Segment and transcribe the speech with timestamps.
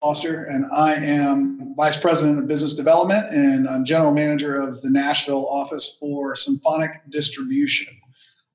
[0.00, 4.88] Foster, and I am Vice President of Business Development and I'm General Manager of the
[4.88, 7.88] Nashville office for Symphonic Distribution.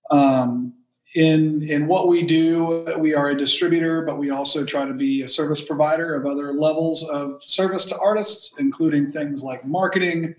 [0.09, 0.73] Um,
[1.13, 5.21] in in what we do, we are a distributor, but we also try to be
[5.21, 10.33] a service provider of other levels of service to artists, including things like marketing,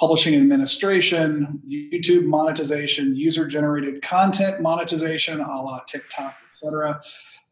[0.00, 7.00] publishing administration, YouTube monetization, user generated content monetization, a la TikTok, etc.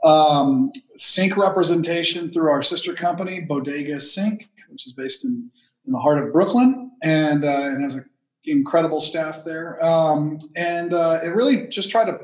[0.05, 5.51] Um, sync representation through our sister company, Bodega Sync, which is based in,
[5.87, 8.09] in the heart of Brooklyn and, uh, and has an
[8.45, 9.85] incredible staff there.
[9.85, 12.19] Um, and uh, it really just try to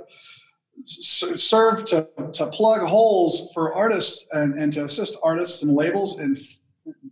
[0.84, 6.36] serve to, to plug holes for artists and, and to assist artists and labels in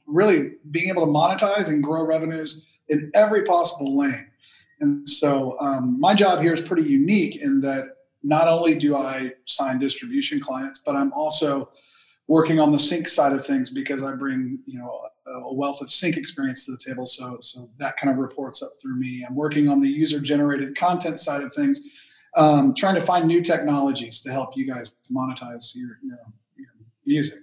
[0.06, 4.26] really being able to monetize and grow revenues in every possible lane.
[4.80, 9.32] And so um, my job here is pretty unique in that not only do I
[9.46, 11.70] sign distribution clients, but I'm also
[12.28, 15.90] working on the sync side of things because I bring you know a wealth of
[15.90, 17.06] sync experience to the table.
[17.06, 19.24] So so that kind of reports up through me.
[19.28, 21.80] I'm working on the user generated content side of things,
[22.36, 26.18] um, trying to find new technologies to help you guys monetize your, your,
[26.56, 26.68] your
[27.06, 27.40] music.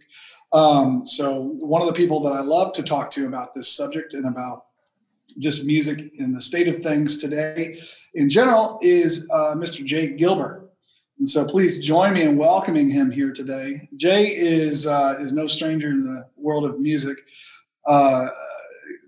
[0.51, 4.13] Um, so one of the people that I love to talk to about this subject
[4.13, 4.65] and about
[5.37, 7.79] just music in the state of things today
[8.15, 9.85] in general is uh, Mr.
[9.85, 10.68] Jay Gilbert.
[11.19, 13.89] And so please join me in welcoming him here today.
[13.97, 17.17] Jay is, uh, is no stranger in the world of music.
[17.85, 18.29] Uh,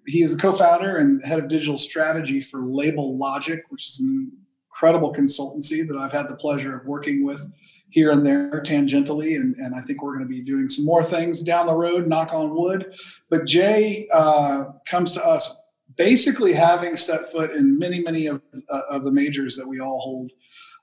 [0.05, 4.29] he is the co-founder and head of digital strategy for Label Logic, which is an
[4.67, 7.49] incredible consultancy that I've had the pleasure of working with
[7.91, 9.37] here and there tangentially.
[9.37, 12.07] And, and I think we're going to be doing some more things down the road,
[12.07, 12.93] knock on wood.
[13.29, 15.55] But Jay uh, comes to us
[15.95, 19.99] basically having set foot in many, many of, uh, of the majors that we all
[19.99, 20.31] hold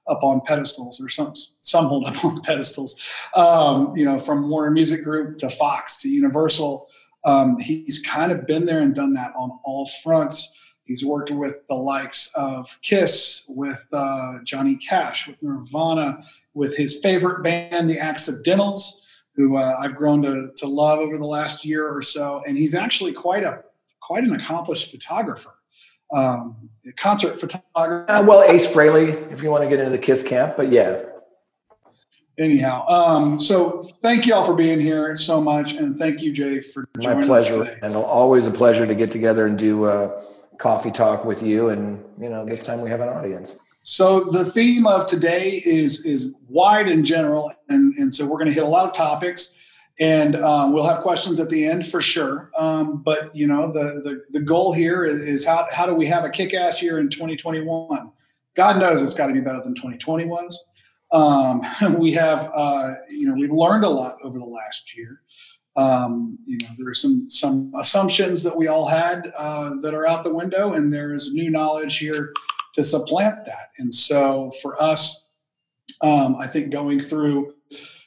[0.09, 2.97] up on pedestals, or some some hold up on pedestals.
[3.35, 6.87] Um, you know, from Warner Music Group to Fox to Universal,
[7.25, 10.55] um, he's kind of been there and done that on all fronts.
[10.85, 16.23] He's worked with the likes of Kiss, with uh, Johnny Cash, with Nirvana,
[16.55, 19.03] with his favorite band, The Accidentals,
[19.35, 22.43] who uh, I've grown to, to love over the last year or so.
[22.47, 23.63] And he's actually quite a
[24.01, 25.58] quite an accomplished photographer
[26.13, 28.11] um, concert photographer.
[28.11, 31.03] Uh, well, Ace Frehley, if you want to get into the Kiss camp, but yeah.
[32.39, 36.61] Anyhow, um, so thank you all for being here so much, and thank you, Jay,
[36.61, 37.79] for joining My pleasure, us today.
[37.83, 40.23] and always a pleasure to get together and do a
[40.59, 41.71] coffee talk with you.
[41.71, 43.59] And you know, this time we have an audience.
[43.83, 48.49] So the theme of today is is wide in general, and and so we're going
[48.49, 49.55] to hit a lot of topics
[50.01, 52.51] and um, we'll have questions at the end for sure.
[52.57, 56.07] Um, but you know, the, the the goal here is, is, how how do we
[56.07, 58.11] have a kick-ass year in 2021?
[58.55, 60.65] God knows it's got to be better than 2020 was.
[61.13, 61.63] Um,
[61.99, 65.23] we have uh, you know we've learned a lot over the last year.
[65.77, 70.07] Um, you know, there are some some assumptions that we all had uh, that are
[70.07, 72.33] out the window, and there's new knowledge here
[72.75, 73.71] to supplant that.
[73.79, 75.29] And so for us,
[76.01, 77.55] um, I think going through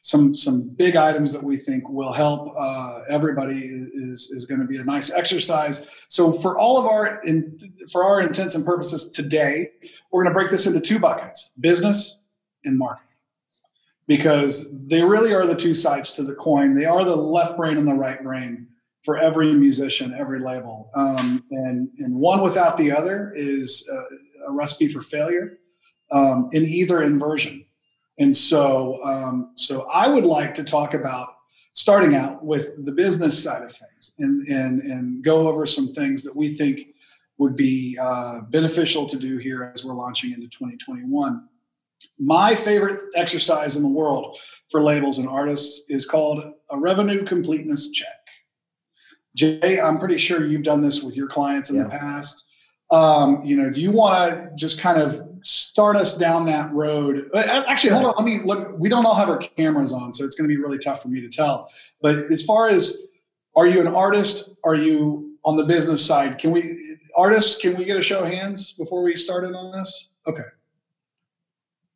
[0.02, 4.66] some some big items that we think will help uh, everybody is is going to
[4.66, 5.88] be a nice exercise.
[6.08, 7.58] So for all of our in,
[7.92, 9.70] for our intents and purposes today,
[10.12, 12.20] we're going to break this into two buckets: business
[12.66, 13.16] and marketing,
[14.08, 16.76] because they really are the two sides to the coin.
[16.76, 18.68] They are the left brain and the right brain
[19.04, 24.52] for every musician, every label, um, and and one without the other is a, a
[24.52, 25.60] recipe for failure
[26.12, 27.66] um, in either inversion.
[28.22, 31.38] And so, um, so I would like to talk about
[31.74, 36.24] starting out with the business side of things and, and, and go over some things
[36.24, 36.82] that we think
[37.40, 41.48] would be uh, beneficial to do here as we're launching into 2021.
[42.20, 44.38] My favorite exercise in the world
[44.70, 48.08] for labels and artists is called a revenue completeness check.
[49.36, 51.84] Jay, I'm pretty sure you've done this with your clients in yeah.
[51.84, 52.46] the past.
[52.92, 57.30] Um, you know, do you want to just kind of start us down that road.
[57.34, 58.14] Uh, actually, hold on.
[58.18, 58.78] Let me look.
[58.78, 61.08] We don't all have our cameras on, so it's going to be really tough for
[61.08, 61.72] me to tell.
[62.02, 62.98] But as far as
[63.56, 64.52] are you an artist?
[64.64, 66.38] Are you on the business side?
[66.38, 67.60] Can we artists?
[67.60, 70.10] Can we get a show of hands before we started on this?
[70.28, 70.44] Okay.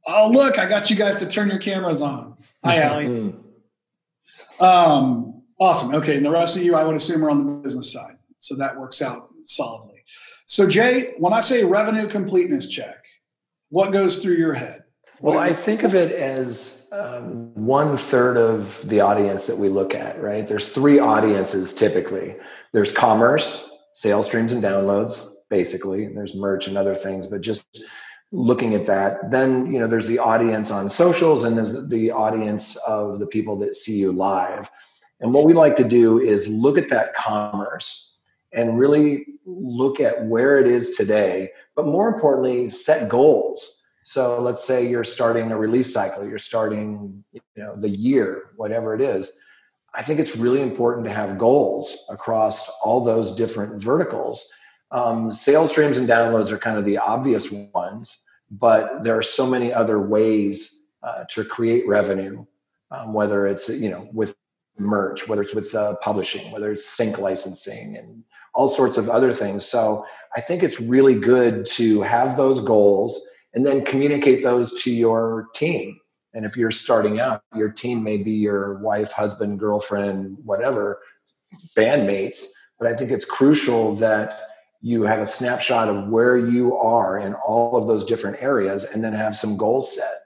[0.08, 0.60] Oh, look!
[0.60, 2.38] I got you guys to turn your cameras on.
[2.64, 3.06] Hi, Allie.
[3.06, 4.64] Mm-hmm.
[4.64, 5.96] um, awesome.
[5.96, 8.56] Okay, and the rest of you, I would assume, are on the business side, so
[8.56, 10.04] that works out solidly.
[10.48, 13.05] So, Jay, when I say revenue completeness check,
[13.70, 14.84] what goes through your head?
[15.22, 19.96] Well, I think of it as um, one third of the audience that we look
[19.96, 20.46] at, right?
[20.46, 22.36] There's three audiences typically
[22.74, 26.08] there's commerce, sales streams and downloads, basically.
[26.08, 27.84] There's merch and other things, but just
[28.32, 29.32] looking at that.
[29.32, 33.58] Then, you know, there's the audience on socials and there's the audience of the people
[33.60, 34.70] that see you live.
[35.22, 38.14] And what we like to do is look at that commerce
[38.52, 43.82] and really look at where it is today, but more importantly, set goals.
[44.04, 48.94] So let's say you're starting a release cycle, you're starting, you know, the year, whatever
[48.94, 49.32] it is.
[49.94, 54.46] I think it's really important to have goals across all those different verticals.
[54.92, 58.18] Um, sales streams and downloads are kind of the obvious ones,
[58.52, 62.46] but there are so many other ways uh, to create revenue,
[62.92, 64.36] um, whether it's you know with
[64.78, 68.24] merch, whether it's with uh, publishing, whether it's sync licensing, and
[68.54, 69.66] all sorts of other things.
[69.66, 70.06] So
[70.36, 73.22] I think it's really good to have those goals
[73.54, 75.98] and then communicate those to your team.
[76.34, 81.00] And if you're starting out, your team may be your wife, husband, girlfriend, whatever,
[81.78, 82.44] bandmates.
[82.78, 84.42] But I think it's crucial that
[84.82, 89.02] you have a snapshot of where you are in all of those different areas and
[89.02, 90.24] then have some goals set.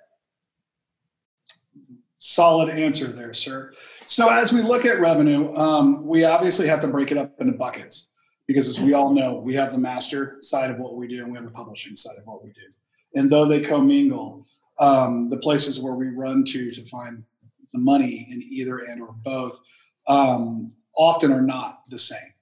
[2.17, 3.71] Solid answer there, sir.
[4.09, 7.53] So as we look at revenue, um, we obviously have to break it up into
[7.53, 8.07] buckets
[8.47, 11.31] because as we all know, we have the master side of what we do and
[11.31, 12.61] we have the publishing side of what we do.
[13.13, 14.47] And though they commingle,
[14.79, 17.23] um, the places where we run to to find
[17.71, 19.59] the money in either and or both
[20.07, 22.33] um, often are not the same.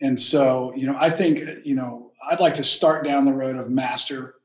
[0.00, 3.56] And so, you know, I think, you know, I'd like to start down the road
[3.56, 4.36] of master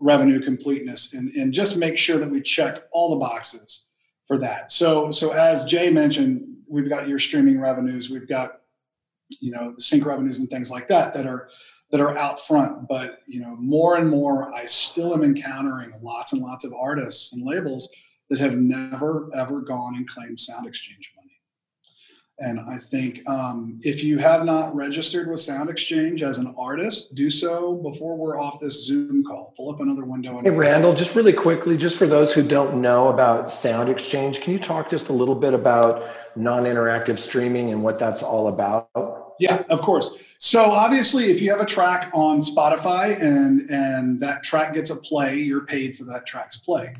[0.00, 3.84] revenue completeness and, and just make sure that we check all the boxes
[4.32, 4.70] for that.
[4.70, 8.60] So, so as Jay mentioned, we've got your streaming revenues, we've got
[9.40, 11.48] you know the sync revenues and things like that that are
[11.90, 16.34] that are out front but you know more and more i still am encountering lots
[16.34, 17.88] and lots of artists and labels
[18.28, 21.21] that have never ever gone and claimed sound exchange money
[22.42, 27.14] and i think um, if you have not registered with sound exchange as an artist
[27.14, 31.14] do so before we're off this zoom call pull up another window hey randall just
[31.14, 35.08] really quickly just for those who don't know about sound exchange can you talk just
[35.08, 36.04] a little bit about
[36.36, 40.18] non-interactive streaming and what that's all about yeah, of course.
[40.38, 44.96] So obviously, if you have a track on Spotify and and that track gets a
[44.96, 46.94] play, you're paid for that track's play.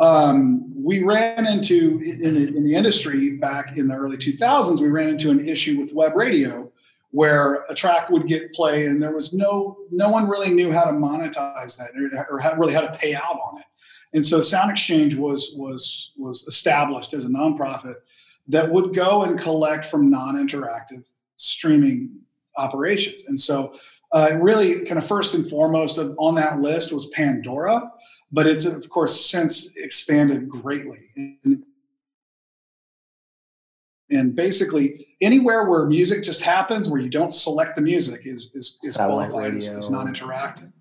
[0.00, 4.80] Um, we ran into in the, in the industry back in the early 2000s.
[4.80, 6.70] We ran into an issue with web radio
[7.12, 10.84] where a track would get play and there was no no one really knew how
[10.84, 13.64] to monetize that or, really how to pay out on it.
[14.12, 17.94] And so Sound Exchange was was was established as a nonprofit
[18.48, 21.04] that would go and collect from non-interactive
[21.36, 22.10] streaming
[22.56, 23.24] operations.
[23.26, 23.74] And so,
[24.12, 27.90] uh, really, kind of first and foremost on that list was Pandora,
[28.32, 31.00] but it's of course since expanded greatly.
[31.16, 31.64] And,
[34.10, 38.78] and basically, anywhere where music just happens, where you don't select the music, is is,
[38.82, 40.72] is qualified as, as non-interactive.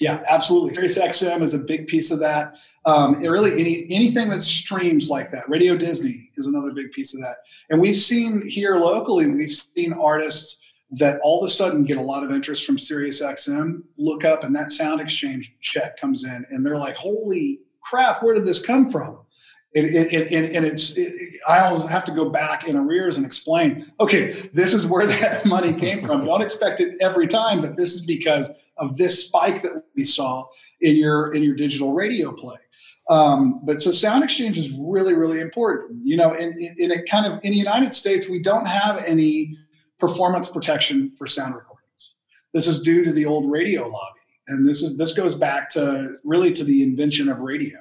[0.00, 0.74] Yeah, absolutely.
[0.74, 2.56] Sirius XM is a big piece of that.
[2.84, 5.48] Um, really, any anything that streams like that.
[5.48, 7.38] Radio Disney is another big piece of that.
[7.70, 10.60] And we've seen here locally, we've seen artists
[10.98, 13.82] that all of a sudden get a lot of interest from Sirius XM.
[13.96, 18.22] Look up, and that sound exchange check comes in, and they're like, "Holy crap!
[18.22, 19.20] Where did this come from?"
[19.74, 20.96] It, it, it, and it's
[21.48, 23.90] I always have to go back in arrears and explain.
[23.98, 26.20] Okay, this is where that money came from.
[26.20, 30.46] Don't expect it every time, but this is because of this spike that we saw
[30.80, 32.56] in your in your digital radio play.
[33.10, 36.06] Um, but so sound exchange is really really important.
[36.06, 38.98] You know, in, in, in a kind of in the United States, we don't have
[38.98, 39.56] any
[39.98, 42.14] performance protection for sound recordings.
[42.52, 46.14] This is due to the old radio lobby, and this is this goes back to
[46.24, 47.78] really to the invention of radio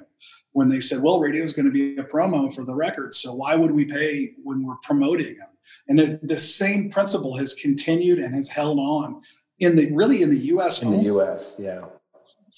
[0.53, 3.13] when they said, well, radio is going to be a promo for the record.
[3.13, 5.49] So why would we pay when we're promoting them?
[5.87, 9.21] And this, this same principle has continued and has held on
[9.59, 10.81] in the really in the U.S.
[10.81, 11.85] In the U.S., yeah.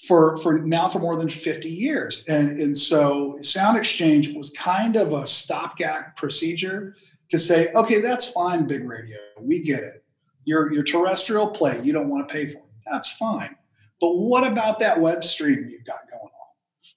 [0.07, 4.97] For for now for more than 50 years, and and so Sound Exchange was kind
[4.97, 6.95] of a stopgap procedure
[7.29, 10.03] to say, okay, that's fine, big radio, we get it.
[10.45, 12.65] Your your terrestrial play, you don't want to pay for it.
[12.85, 13.55] That's fine.
[13.99, 16.29] But what about that web stream you've got going on?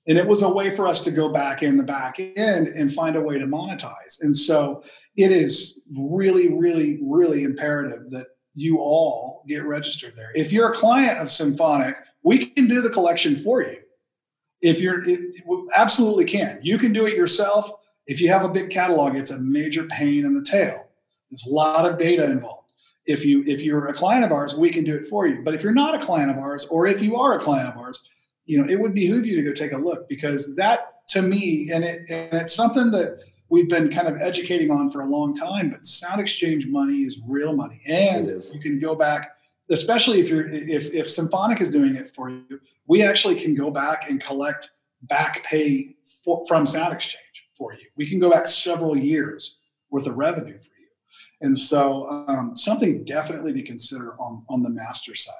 [0.07, 2.93] And it was a way for us to go back in the back end and
[2.93, 4.23] find a way to monetize.
[4.23, 4.83] And so
[5.17, 10.33] it is really, really, really imperative that you all get registered there.
[10.35, 13.79] If you're a client of Symphonic, we can do the collection for you.
[14.61, 15.21] If you're, it,
[15.75, 16.59] absolutely can.
[16.63, 17.71] You can do it yourself.
[18.09, 20.89] If you have a big catalog, it's a major pain in the tail.
[21.31, 22.73] There's a lot of data involved.
[23.05, 25.43] If you if you're a client of ours, we can do it for you.
[25.45, 27.77] But if you're not a client of ours, or if you are a client of
[27.77, 28.09] ours,
[28.47, 31.71] you know it would behoove you to go take a look because that to me,
[31.71, 35.35] and it and it's something that we've been kind of educating on for a long
[35.35, 35.71] time.
[35.71, 39.37] But sound exchange money is real money, and you can go back,
[39.71, 42.61] especially if you're if if Symphonic is doing it for you.
[42.87, 44.71] We actually can go back and collect
[45.03, 47.28] back pay for, from Sound Exchange
[47.59, 47.87] for you.
[47.97, 49.59] We can go back several years
[49.91, 50.87] worth of revenue for you.
[51.41, 55.35] And so um, something definitely to consider on, on the master side.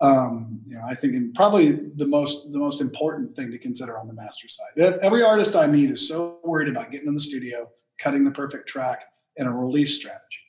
[0.00, 3.96] Um, you know, I think and probably the most the most important thing to consider
[3.96, 4.98] on the master side.
[5.02, 8.68] Every artist I meet is so worried about getting in the studio, cutting the perfect
[8.68, 9.04] track,
[9.38, 10.42] and a release strategy,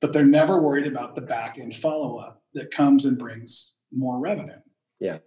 [0.00, 4.18] but they're never worried about the back end follow up that comes and brings more
[4.18, 4.58] revenue.
[5.00, 5.18] Yeah.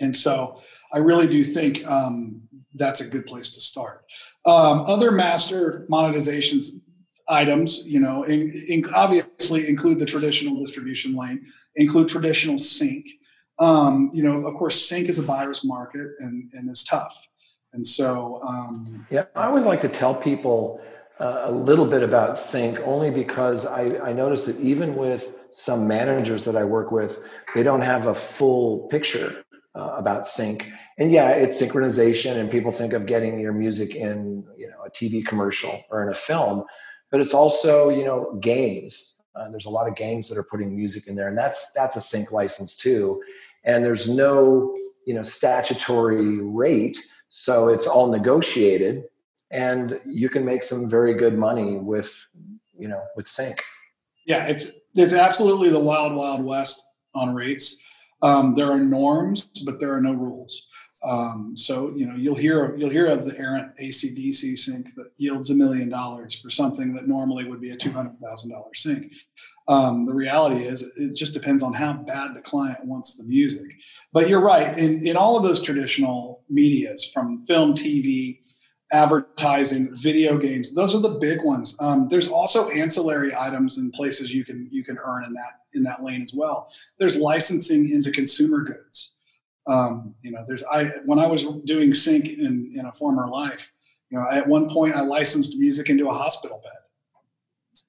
[0.00, 0.60] And so
[0.92, 2.42] I really do think um,
[2.74, 4.04] that's a good place to start.
[4.46, 6.80] Um, other master monetizations
[7.28, 11.46] items, you know, in, in obviously include the traditional distribution lane,
[11.76, 13.06] include traditional sync.
[13.58, 17.26] Um, you know, of course, sync is a buyer's market and, and is tough.
[17.72, 20.80] And so, um, yeah, I always like to tell people
[21.18, 25.86] uh, a little bit about sync only because I, I notice that even with some
[25.86, 27.24] managers that I work with,
[27.54, 29.44] they don't have a full picture
[29.74, 30.70] uh, about sync.
[30.98, 34.90] And yeah, it's synchronization, and people think of getting your music in, you know, a
[34.90, 36.64] TV commercial or in a film,
[37.10, 39.14] but it's also, you know, games.
[39.34, 41.96] Uh, there's a lot of games that are putting music in there, and that's that's
[41.96, 43.20] a sync license too.
[43.64, 44.76] And there's no,
[45.06, 49.04] you know, statutory rate, so it's all negotiated,
[49.50, 52.28] and you can make some very good money with,
[52.78, 53.62] you know, with sync.
[54.24, 56.80] Yeah, it's it's absolutely the wild wild west
[57.14, 57.76] on rates.
[58.24, 60.66] Um, there are norms, but there are no rules.
[61.04, 65.50] Um, so you know you'll hear you'll hear of the errant ACDC sync that yields
[65.50, 69.12] a million dollars for something that normally would be a two hundred thousand dollar sync.
[69.68, 73.66] Um, the reality is it just depends on how bad the client wants the music.
[74.12, 78.38] But you're right in in all of those traditional medias from film, TV,
[78.94, 80.72] advertising, video games.
[80.72, 81.76] Those are the big ones.
[81.80, 85.82] Um, there's also ancillary items and places you can you can earn in that in
[85.82, 86.68] that lane as well.
[86.98, 89.14] There's licensing into consumer goods.
[89.66, 93.72] Um, you know, there's I when I was doing sync in in a former life,
[94.10, 96.83] you know, at one point I licensed music into a hospital bed.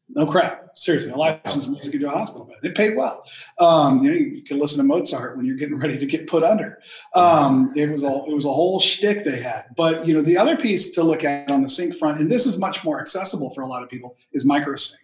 [0.09, 0.77] No crap.
[0.77, 2.57] Seriously, I licensed music into a hospital bed.
[2.63, 3.23] It paid well.
[3.59, 6.43] Um, you know, you can listen to Mozart when you're getting ready to get put
[6.43, 6.79] under.
[7.15, 9.65] Um, it was all it was a whole shtick they had.
[9.75, 12.45] But you know, the other piece to look at on the sync front, and this
[12.45, 14.95] is much more accessible for a lot of people, is microsync.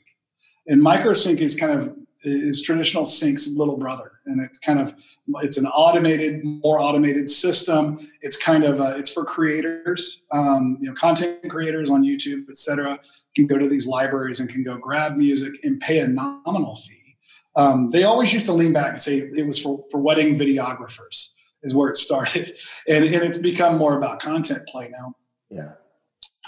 [0.67, 4.11] And microsync is kind of is traditional sync's little brother.
[4.25, 4.93] And it's kind of
[5.41, 7.99] it's an automated more automated system.
[8.21, 12.99] It's kind of uh, it's for creators um, you know content creators on youtube etc
[13.35, 17.17] can go to these libraries and can go grab music and pay a nominal fee.
[17.55, 21.29] Um, they always used to lean back and say it was for, for wedding videographers
[21.63, 22.57] is where it started.
[22.87, 25.15] And, and it's become more about content play now.
[25.49, 25.73] Yeah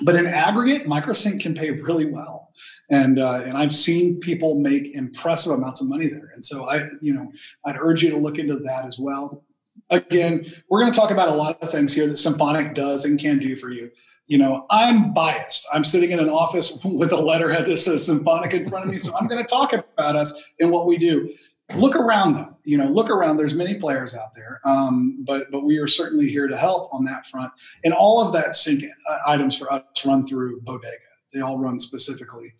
[0.02, 2.52] but in aggregate, microsync can pay really well,
[2.90, 6.32] and uh, and I've seen people make impressive amounts of money there.
[6.34, 7.32] And so I, you know,
[7.66, 9.44] I'd urge you to look into that as well.
[9.90, 13.20] Again, we're going to talk about a lot of things here that Symphonic does and
[13.20, 13.92] can do for you.
[14.28, 15.68] You know, I'm biased.
[15.72, 19.00] I'm sitting in an office with a letterhead that says Symphonic in front of me,
[19.00, 21.32] so I'm going to talk about us and what we do
[21.76, 25.64] look around them you know look around there's many players out there um, but but
[25.64, 27.52] we are certainly here to help on that front.
[27.84, 30.98] And all of that sync uh, items for us run through bodega.
[31.34, 32.54] They all run specifically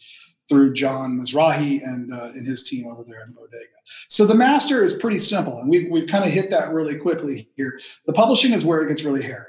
[0.50, 3.66] through john mizrahi and uh, and his team over there in bodega.
[4.08, 7.50] So the master is pretty simple and we've, we've kind of hit that really quickly
[7.56, 7.80] here.
[8.06, 9.48] The publishing is where it gets really hairy.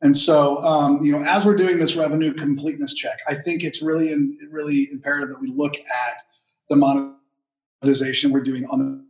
[0.00, 3.80] And so, um, you know, as we're doing this revenue completeness check, I think it's
[3.80, 6.16] really, in, really imperative that we look at
[6.68, 7.14] the monetary
[7.84, 9.04] monetization we're doing on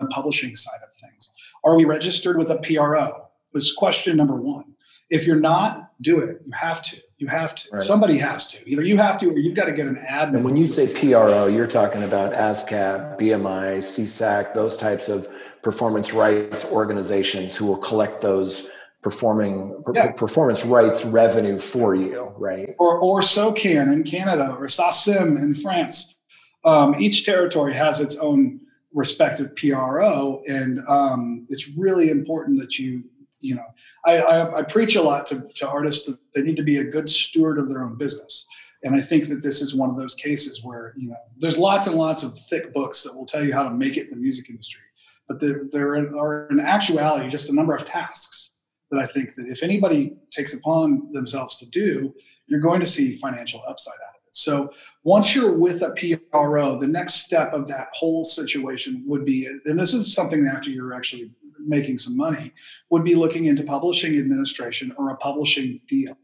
[0.00, 1.30] the publishing side of things.
[1.64, 3.24] Are we registered with a PRO?
[3.52, 4.74] Was question number one.
[5.10, 6.40] If you're not, do it.
[6.44, 6.98] You have to.
[7.16, 7.68] You have to.
[7.72, 7.80] Right.
[7.80, 8.68] Somebody has to.
[8.68, 10.36] Either you have to, or you've got to get an admin.
[10.36, 15.28] And when you say PRO, you're talking about ASCAP, BMI, SESAC, those types of
[15.62, 18.68] performance rights organizations who will collect those
[19.02, 20.12] performing yeah.
[20.12, 22.74] performance rights revenue for you, right?
[22.78, 26.17] Or or SOCAN in Canada, or SACEM in France
[26.64, 28.60] um, each territory has its own
[28.92, 33.04] respective PRO, and um, it's really important that you,
[33.40, 33.66] you know,
[34.04, 36.84] I, I, I preach a lot to, to artists that they need to be a
[36.84, 38.46] good steward of their own business.
[38.82, 41.86] And I think that this is one of those cases where, you know, there's lots
[41.88, 44.16] and lots of thick books that will tell you how to make it in the
[44.16, 44.82] music industry.
[45.26, 48.52] But there, there are in actuality just a number of tasks
[48.90, 52.14] that I think that if anybody takes upon themselves to do,
[52.46, 54.17] you're going to see financial upside out of it.
[54.32, 54.70] So
[55.04, 59.78] once you're with a PRO, the next step of that whole situation would be, and
[59.78, 62.52] this is something after you're actually making some money,
[62.90, 66.16] would be looking into publishing administration or a publishing deal,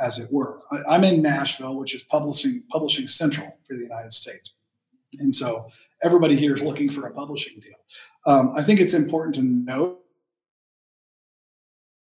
[0.00, 0.60] as it were.
[0.88, 4.54] I'm in Nashville, which is publishing publishing central for the United States,
[5.18, 5.68] and so
[6.02, 7.74] everybody here is looking for a publishing deal.
[8.26, 10.00] Um, I think it's important to note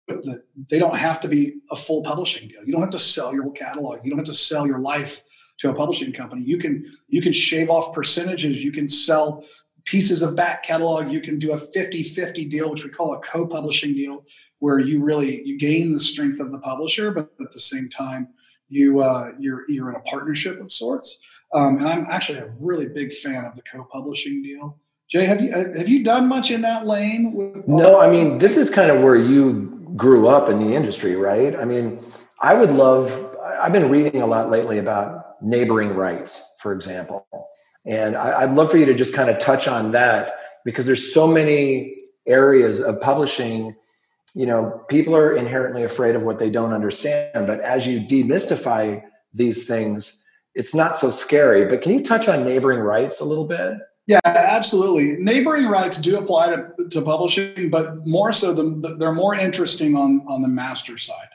[0.07, 2.63] they don't have to be a full publishing deal.
[2.63, 4.00] You don't have to sell your whole catalog.
[4.03, 5.24] You don't have to sell your life
[5.59, 6.43] to a publishing company.
[6.43, 8.63] You can you can shave off percentages.
[8.63, 9.43] You can sell
[9.85, 11.12] pieces of back catalog.
[11.12, 14.25] You can do a 50-50 deal, which we call a co-publishing deal,
[14.59, 18.27] where you really you gain the strength of the publisher, but at the same time
[18.69, 21.19] you uh, you're you're in a partnership of sorts.
[21.53, 24.79] Um, and I'm actually a really big fan of the co-publishing deal.
[25.09, 27.33] Jay, have you have you done much in that lane?
[27.33, 31.15] With- no, I mean this is kind of where you grew up in the industry,
[31.15, 31.55] right?
[31.55, 31.99] I mean,
[32.41, 33.35] I would love.
[33.61, 37.25] I've been reading a lot lately about neighboring rights, for example,
[37.85, 40.31] and I, would love for you to just kind of touch on that
[40.65, 43.75] because there's so many areas of publishing.
[44.33, 49.01] You know, people are inherently afraid of what they don't understand, but as you demystify
[49.33, 50.23] these things,
[50.55, 51.65] it's not so scary.
[51.65, 53.77] But can you touch on neighboring rights a little bit?
[54.07, 55.17] Yeah, absolutely.
[55.24, 60.24] Neighboring rights do apply to, to publishing, but more so, the, they're more interesting on,
[60.27, 61.29] on the master side.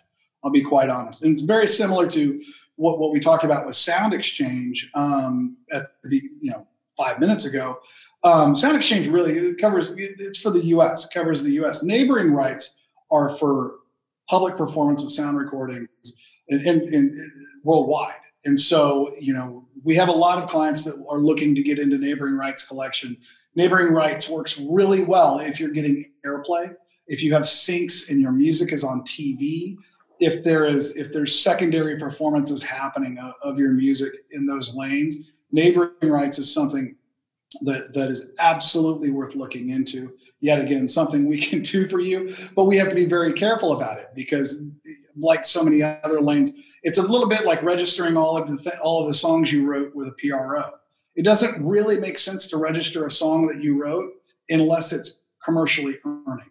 [0.45, 1.23] I'll be quite honest.
[1.23, 2.41] And it's very similar to
[2.77, 7.45] what, what we talked about with Sound Exchange um, at the, you know, five minutes
[7.45, 7.81] ago.
[8.23, 11.83] Um, Sound Exchange really covers, it's for the US, it covers the US.
[11.83, 12.77] Neighboring rights
[13.11, 13.75] are for
[14.29, 15.89] public performance of sound recordings
[16.49, 17.33] in, in, in
[17.65, 18.15] worldwide.
[18.45, 21.79] And so, you know, we have a lot of clients that are looking to get
[21.79, 23.17] into neighboring rights collection.
[23.55, 26.75] Neighboring rights works really well if you're getting airplay,
[27.07, 29.77] if you have syncs and your music is on TV,
[30.21, 35.31] if there is if there's secondary performances happening of, of your music in those lanes.
[35.51, 36.95] Neighboring rights is something
[37.63, 40.13] that that is absolutely worth looking into.
[40.41, 43.73] Yet again, something we can do for you, but we have to be very careful
[43.73, 44.63] about it because,
[45.17, 48.81] like so many other lanes it's a little bit like registering all of the th-
[48.83, 50.71] all of the songs you wrote with a PRO.
[51.15, 54.13] It doesn't really make sense to register a song that you wrote
[54.49, 56.51] unless it's commercially earning.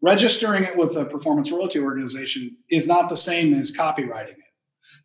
[0.00, 4.44] Registering it with a performance royalty organization is not the same as copywriting it.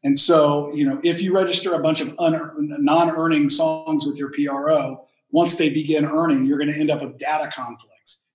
[0.03, 4.31] And so, you know, if you register a bunch of un- non-earning songs with your
[4.31, 7.92] PRO, once they begin earning, you're going to end up with data conflicts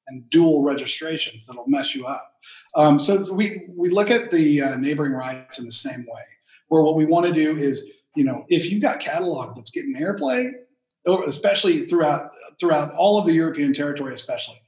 [0.09, 2.35] and dual registrations that'll mess you up.
[2.75, 6.23] Um, so we we look at the uh, neighboring rights in the same way,
[6.69, 9.95] where what we want to do is, you know, if you've got catalog that's getting
[9.95, 10.51] airplay,
[11.27, 14.61] especially throughout throughout all of the European territory, especially,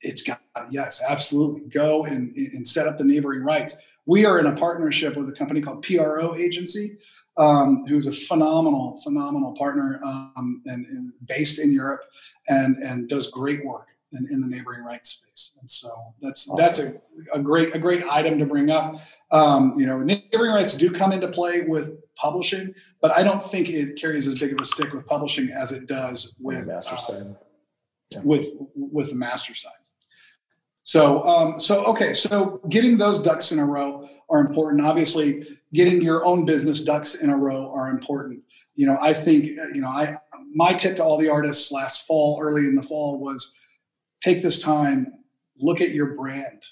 [0.00, 3.76] it's got yes, absolutely go and and set up the neighboring rights.
[4.06, 6.96] We are in a partnership with a company called PRO Agency,
[7.36, 12.02] um, who's a phenomenal, phenomenal partner um, and, and, based in Europe
[12.48, 15.56] and, and does great work in, in the neighboring rights space.
[15.60, 16.64] And so that's awesome.
[16.64, 16.94] that's a,
[17.32, 18.96] a great a great item to bring up.
[19.30, 23.68] Um, you know, neighboring rights do come into play with publishing, but I don't think
[23.68, 26.94] it carries as big of a stick with publishing as it does with the master
[26.94, 27.36] uh, side.
[28.12, 28.20] Yeah.
[28.24, 29.72] With with the master side.
[30.82, 34.84] So um, so okay, so getting those ducks in a row are important.
[34.84, 38.42] Obviously, getting your own business ducks in a row are important.
[38.74, 40.18] You know, I think you know I
[40.52, 43.54] my tip to all the artists last fall, early in the fall, was
[44.20, 45.12] take this time,
[45.58, 46.62] look at your brand,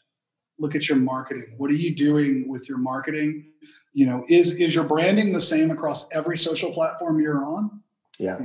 [0.59, 1.55] look at your marketing.
[1.57, 3.53] What are you doing with your marketing?
[3.93, 7.83] You know, is is your branding the same across every social platform you're on?
[8.19, 8.37] Yeah.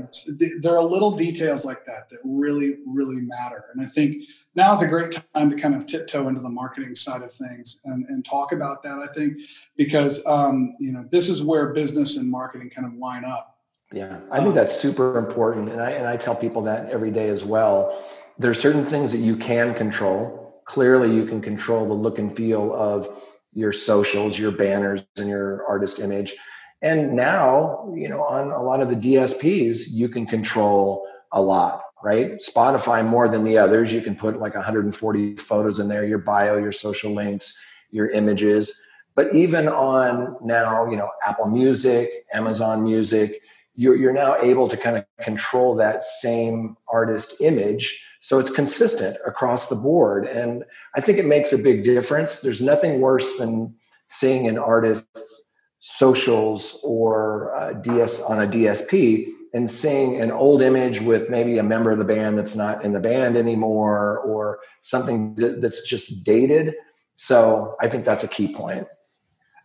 [0.60, 3.66] There are little details like that that really, really matter.
[3.74, 4.18] And I think
[4.54, 7.82] now is a great time to kind of tiptoe into the marketing side of things
[7.86, 9.38] and, and talk about that, I think,
[9.76, 13.58] because, um, you know, this is where business and marketing kind of line up.
[13.92, 15.70] Yeah, I think that's super important.
[15.70, 18.00] And I, and I tell people that every day as well
[18.38, 20.62] there are certain things that you can control.
[20.66, 23.08] Clearly, you can control the look and feel of
[23.54, 26.34] your socials, your banners, and your artist image.
[26.82, 31.82] And now, you know, on a lot of the DSPs, you can control a lot,
[32.04, 32.32] right?
[32.40, 33.94] Spotify more than the others.
[33.94, 37.58] You can put like 140 photos in there, your bio, your social links,
[37.90, 38.74] your images.
[39.16, 43.44] But even on now, you know, Apple Music, Amazon Music,
[43.76, 48.06] you're, you're now able to kind of control that same artist image.
[48.22, 50.64] So it's consistent across the board and
[50.96, 52.40] i think it makes a big difference.
[52.40, 53.76] There's nothing worse than
[54.08, 55.42] seeing an artist's
[55.80, 61.64] socials or uh, ds on a dsp and seeing an old image with maybe a
[61.64, 66.74] member of the band that's not in the band anymore or something that's just dated.
[67.16, 68.88] So i think that's a key point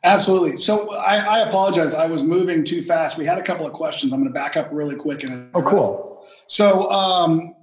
[0.04, 0.56] Absolutely.
[0.58, 1.92] So I, I, apologize.
[1.92, 3.18] I was moving too fast.
[3.18, 4.12] We had a couple of questions.
[4.12, 5.24] I'm going to back up really quick.
[5.24, 6.24] And oh, cool.
[6.46, 7.54] So, um,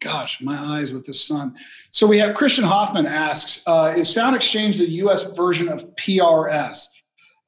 [0.00, 1.54] gosh, my eyes with the sun.
[1.92, 5.24] So we have Christian Hoffman asks, uh, is Sound Exchange the U.S.
[5.36, 6.88] version of PRS?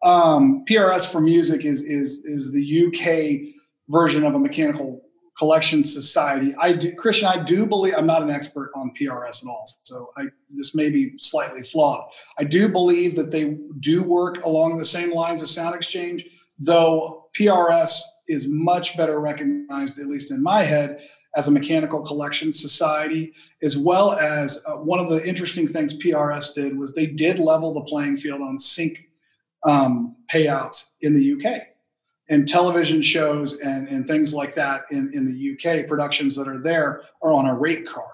[0.05, 3.55] Um, PRS for music is is is the UK
[3.89, 5.01] version of a mechanical
[5.39, 6.55] Collection Society.
[6.61, 10.11] I do, Christian, I do believe I'm not an expert on PRS at all, so
[10.17, 12.09] I, this may be slightly flawed.
[12.39, 16.25] I do believe that they do work along the same lines as Sound Exchange,
[16.59, 21.03] though PRS is much better recognized, at least in my head,
[21.37, 26.55] as a mechanical collection society, as well as uh, one of the interesting things PRS
[26.55, 29.09] did was they did level the playing field on sync
[29.65, 31.74] um, payouts in the UK
[32.29, 36.61] and television shows and, and things like that in, in the UK, productions that are
[36.61, 38.07] there are on a rate card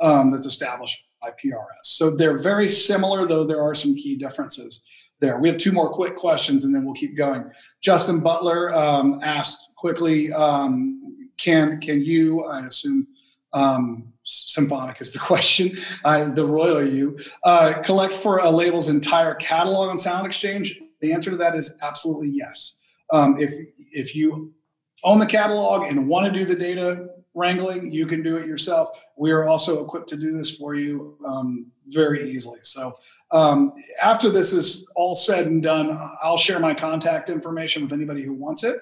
[0.00, 1.84] um, that's established by PRS.
[1.84, 4.82] So they're very similar, though there are some key differences
[5.20, 5.38] there.
[5.38, 7.50] We have two more quick questions and then we'll keep going.
[7.80, 13.06] Justin Butler um, asked quickly, um, can, can you, I assume,
[13.52, 19.34] um, symphonic is the question, uh, the royal you, uh, collect for a label's entire
[19.34, 20.78] catalog on Sound Exchange?
[21.00, 22.74] The answer to that is absolutely yes.
[23.10, 23.54] Um, if
[23.92, 24.52] if you
[25.04, 28.88] own the catalog and want to do the data wrangling, you can do it yourself.
[29.16, 32.60] We are also equipped to do this for you um, very easily.
[32.62, 32.92] So
[33.30, 38.22] um, after this is all said and done, I'll share my contact information with anybody
[38.22, 38.80] who wants it.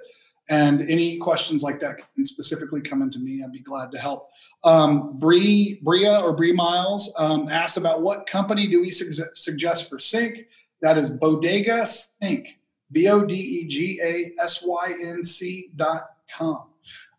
[0.48, 3.42] And any questions like that can specifically come into me.
[3.42, 4.28] I'd be glad to help.
[4.62, 9.88] Um, Bree, Bria or Bree Miles um, asked about what company do we su- suggest
[9.88, 10.44] for sync?
[10.82, 12.58] That is Bodega Sync.
[12.94, 16.68] B O D E G A S Y N C dot com.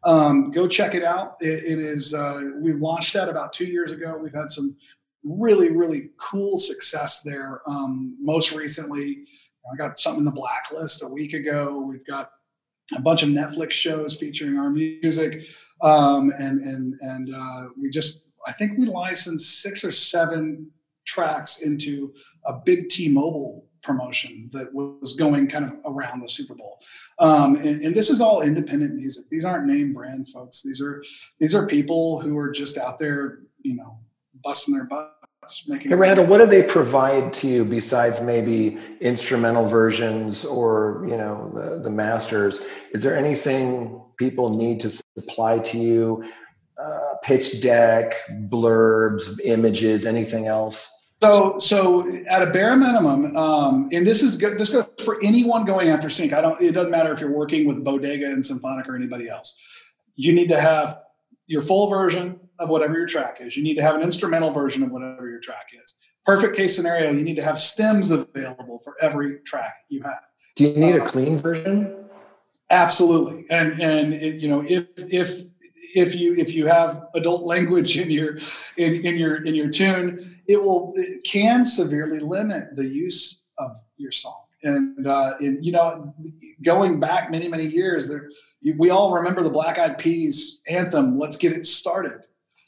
[0.06, 1.38] Um, go check it out.
[1.42, 4.18] it, it is, uh, we launched that about two years ago.
[4.22, 4.76] We've had some
[5.24, 7.62] really, really cool success there.
[7.68, 9.24] Um, most recently,
[9.72, 11.80] I got something in the blacklist a week ago.
[11.80, 12.30] We've got
[12.96, 15.48] a bunch of Netflix shows featuring our music.
[15.82, 20.70] Um, and, and, and uh, we just, I think we licensed six or seven
[21.06, 22.14] tracks into
[22.46, 26.80] a big T-Mobile promotion that was going kind of around the Super Bowl.
[27.20, 29.26] Um, and, and, this is all independent music.
[29.30, 30.64] These aren't name brand folks.
[30.64, 31.04] These are
[31.40, 34.00] these are people who are just out there, you know,
[34.44, 35.12] busting their butts.
[35.68, 41.16] Making hey, Randall, what do they provide to you besides maybe instrumental versions or you
[41.16, 42.62] know the, the masters?
[42.94, 46.26] Is there anything people need to supply to you?
[46.84, 48.16] Uh, pitch deck,
[48.50, 50.90] blurbs, images, anything else?
[51.32, 54.58] So, so at a bare minimum, um, and this is good.
[54.58, 56.34] This goes for anyone going after sync.
[56.34, 56.62] I don't.
[56.62, 59.60] It doesn't matter if you're working with Bodega and Symphonic or anybody else.
[60.16, 61.00] You need to have
[61.48, 63.58] your full version of whatever your track is.
[63.58, 65.96] You need to have an instrumental version of whatever your track is.
[66.26, 70.22] Perfect case scenario, you need to have stems available for every track you have.
[70.56, 72.06] Do you need a uh, clean version?
[72.72, 75.42] Absolutely, and and it, you know if if
[75.96, 78.38] if you if you have adult language in your
[78.78, 83.76] in, in your in your tune, it will it can severely limit the use of
[83.98, 84.42] your song.
[84.64, 86.16] And, uh, and you know,
[86.64, 88.30] going back many many years, there
[88.78, 91.20] we all remember the Black Eyed Peas anthem.
[91.20, 92.22] Let's get it started.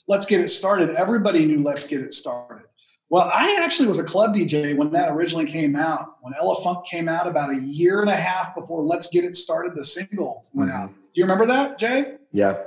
[0.08, 0.92] Let's get it started.
[0.92, 2.64] Everybody knew Let's Get It Started.
[3.10, 6.16] Well, I actually was a club DJ when that originally came out.
[6.22, 9.76] When Elephunk came out about a year and a half before Let's Get It Started,
[9.76, 10.82] the single went mm-hmm.
[10.82, 10.90] out.
[10.94, 12.16] Do you remember that, Jay?
[12.32, 12.58] Yeah.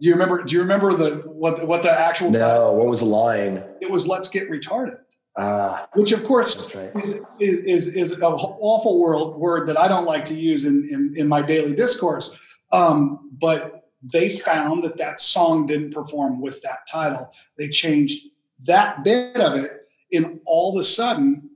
[0.00, 0.42] Do you remember?
[0.42, 2.30] Do you remember the what what the actual?
[2.30, 2.72] No.
[2.72, 3.62] What was the line?
[3.80, 4.98] It was "Let's get retarded."
[5.36, 6.90] Ah, which of course right.
[6.96, 11.14] is, is is an awful word word that I don't like to use in in,
[11.16, 12.36] in my daily discourse.
[12.72, 17.32] Um, but they found that that song didn't perform with that title.
[17.58, 18.26] They changed
[18.64, 19.72] that bit of it,
[20.12, 21.50] and all of a sudden,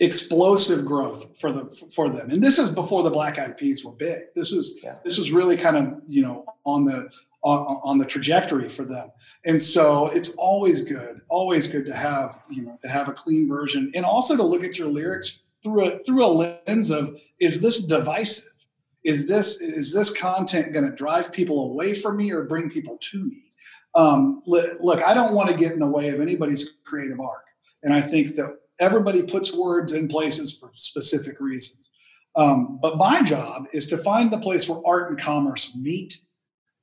[0.00, 2.30] explosive growth for the for them.
[2.30, 4.22] And this is before the Black Eyed Peas were big.
[4.34, 4.96] This is yeah.
[5.04, 7.10] this was really kind of you know on the
[7.42, 9.10] on, on, the trajectory for them.
[9.44, 13.48] And so it's always good, always good to have, you know, to have a clean
[13.48, 17.60] version and also to look at your lyrics through a through a lens of is
[17.60, 18.48] this divisive?
[19.04, 22.98] Is this is this content going to drive people away from me or bring people
[23.00, 23.42] to me?
[23.94, 27.44] Um, look, I don't want to get in the way of anybody's creative arc,
[27.82, 31.90] and I think that everybody puts words in places for specific reasons.
[32.34, 36.18] Um, but my job is to find the place where art and commerce meet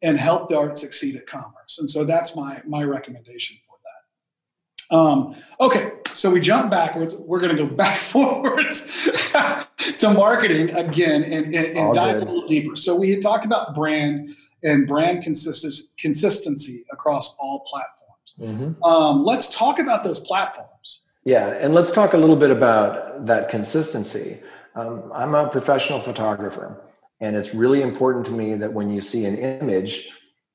[0.02, 1.78] and help the art succeed at commerce.
[1.80, 4.96] And so that's my my recommendation for that.
[4.96, 7.16] Um, okay, so we jump backwards.
[7.16, 8.88] We're going to go back forwards
[9.98, 12.28] to marketing again and, and, and dive good.
[12.28, 12.76] a little deeper.
[12.76, 18.00] So we had talked about brand and brand consist- consistency across all platforms.
[18.40, 18.84] Mm-hmm.
[18.84, 21.02] Um, let's talk about those platforms.
[21.24, 24.40] Yeah, and let's talk a little bit about that consistency.
[24.76, 26.82] Um, I'm a professional photographer.
[27.22, 30.10] And it's really important to me that when you see an image,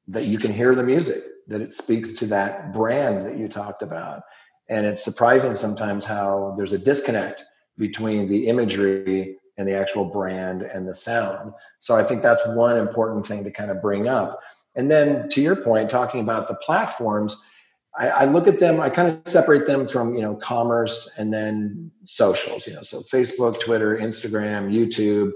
[0.09, 3.83] that you can hear the music, that it speaks to that brand that you talked
[3.83, 4.22] about.
[4.68, 7.44] And it's surprising sometimes how there's a disconnect
[7.77, 11.53] between the imagery and the actual brand and the sound.
[11.81, 14.40] So I think that's one important thing to kind of bring up.
[14.74, 17.40] And then to your point, talking about the platforms,
[17.96, 21.33] I, I look at them, I kind of separate them from, you know, commerce and
[21.33, 25.31] then socials, you know, so Facebook, Twitter, Instagram, YouTube,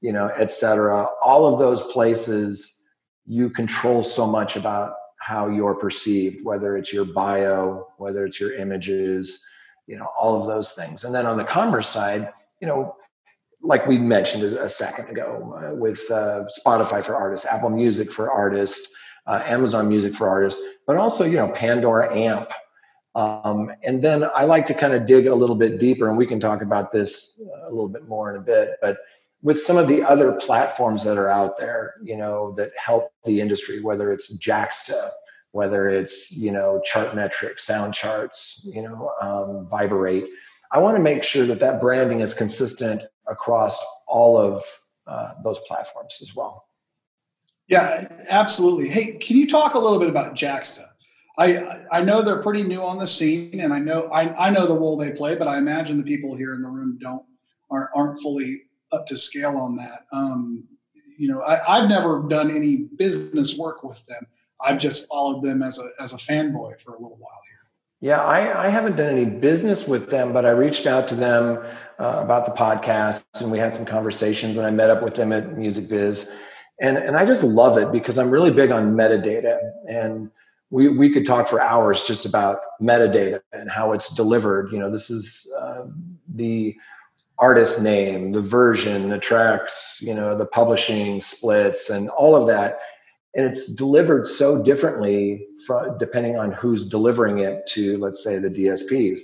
[0.00, 1.08] you know, et cetera.
[1.24, 2.82] All of those places,
[3.26, 8.54] you control so much about how you're perceived, whether it's your bio, whether it's your
[8.54, 9.40] images,
[9.86, 11.04] you know, all of those things.
[11.04, 12.96] And then on the commerce side, you know,
[13.62, 18.30] like we mentioned a second ago uh, with uh, Spotify for artists, Apple Music for
[18.30, 18.88] artists,
[19.26, 22.50] uh, Amazon Music for artists, but also, you know, Pandora Amp.
[23.14, 26.26] Um, and then I like to kind of dig a little bit deeper, and we
[26.26, 28.76] can talk about this uh, a little bit more in a bit.
[28.80, 28.96] But
[29.42, 33.40] with some of the other platforms that are out there, you know, that help the
[33.40, 35.10] industry, whether it's Jaxsta,
[35.52, 40.24] whether it's you know Chartmetric, Sound Charts, you know, um, Viberate.
[40.72, 44.62] I want to make sure that that branding is consistent across all of
[45.06, 46.66] uh, those platforms as well.
[47.66, 48.88] Yeah, absolutely.
[48.88, 50.86] Hey, can you talk a little bit about Jaxsta?
[51.38, 54.66] I I know they're pretty new on the scene, and I know I, I know
[54.66, 57.24] the role they play, but I imagine the people here in the room don't
[57.70, 60.06] aren't aren't fully up to scale on that.
[60.12, 60.64] Um,
[61.16, 64.26] you know, I, I've never done any business work with them.
[64.62, 67.58] I've just followed them as a as a fanboy for a little while here.
[68.00, 71.58] Yeah, I, I haven't done any business with them, but I reached out to them
[71.98, 75.32] uh, about the podcast, and we had some conversations, and I met up with them
[75.32, 76.30] at Music Biz,
[76.80, 80.30] and and I just love it because I'm really big on metadata, and
[80.70, 84.72] we we could talk for hours just about metadata and how it's delivered.
[84.72, 85.84] You know, this is uh,
[86.28, 86.74] the
[87.38, 92.80] artist name, the version, the tracks, you know, the publishing splits, and all of that.
[93.34, 98.50] And it's delivered so differently from, depending on who's delivering it to, let's say, the
[98.50, 99.20] DSPs.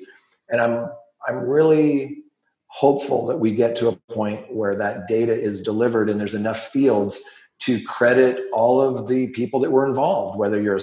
[0.48, 0.88] And I'm
[1.26, 2.22] I'm really
[2.68, 6.68] hopeful that we get to a point where that data is delivered and there's enough
[6.68, 7.20] fields
[7.61, 10.80] to credit all of the people that were involved, whether you're a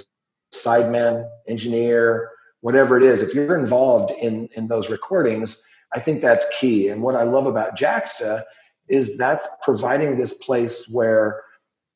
[0.52, 3.22] sideman, engineer, whatever it is.
[3.22, 5.62] If you're involved in in those recordings,
[5.94, 6.88] I think that's key.
[6.88, 8.42] And what I love about Jaxsta
[8.88, 11.42] is that's providing this place where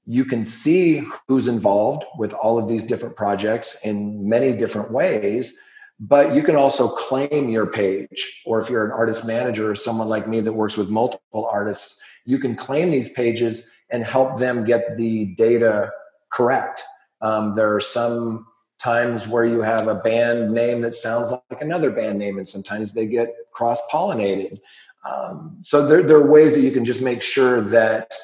[0.07, 5.57] you can see who's involved with all of these different projects in many different ways
[6.01, 10.09] but you can also claim your page or if you're an artist manager or someone
[10.09, 14.65] like me that works with multiple artists you can claim these pages and help them
[14.65, 15.91] get the data
[16.33, 16.83] correct
[17.21, 18.47] um, there are some
[18.79, 22.93] times where you have a band name that sounds like another band name, and sometimes
[22.93, 24.61] they get cross pollinated.
[25.05, 28.14] Um, so there, there are ways that you can just make sure that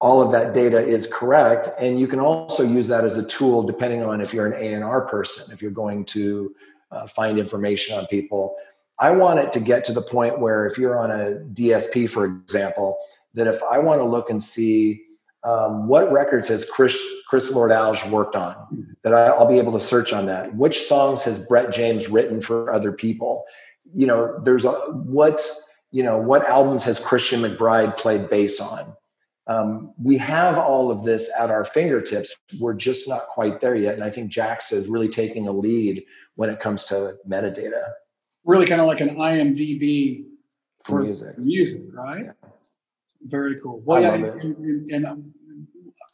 [0.00, 3.62] all of that data is correct, and you can also use that as a tool
[3.62, 6.54] depending on if you're an A&R person, if you're going to
[6.90, 8.56] uh, find information on people.
[8.98, 12.24] I want it to get to the point where if you're on a DSP, for
[12.24, 12.96] example,
[13.34, 15.02] that if I want to look and see
[15.44, 20.12] um, what records has Chris Chris Lord-Alge worked on that I'll be able to search
[20.12, 20.54] on that.
[20.54, 23.44] Which songs has Brett James written for other people?
[23.94, 25.46] You know, there's a what
[25.90, 28.94] you know what albums has Christian McBride played bass on?
[29.46, 32.34] Um, we have all of this at our fingertips.
[32.58, 36.02] We're just not quite there yet, and I think Jax is really taking a lead
[36.36, 37.92] when it comes to metadata.
[38.46, 40.24] Really, kind of like an IMDb
[40.82, 41.38] for, music.
[41.38, 42.24] Music, right?
[42.24, 42.48] Yeah.
[43.26, 43.80] Very cool.
[43.84, 45.33] Well, yeah, and, and um,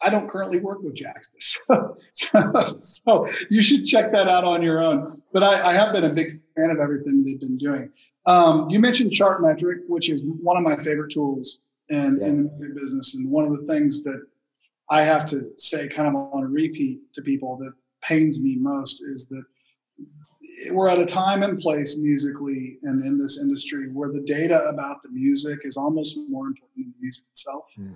[0.02, 4.82] I don't currently work with Jaxsta, so, so, you should check that out on your
[4.82, 5.12] own.
[5.32, 7.90] But I, I have been a big fan of everything they've been doing.
[8.26, 11.58] Um, you mentioned Chartmetric, which is one of my favorite tools
[11.88, 12.28] in, yeah.
[12.28, 14.22] in the music business, and one of the things that
[14.90, 19.02] I have to say, kind of on a repeat to people that pains me most
[19.02, 19.44] is that
[20.70, 25.02] we're at a time and place musically and in this industry where the data about
[25.02, 27.64] the music is almost more important than the music itself.
[27.78, 27.94] Mm.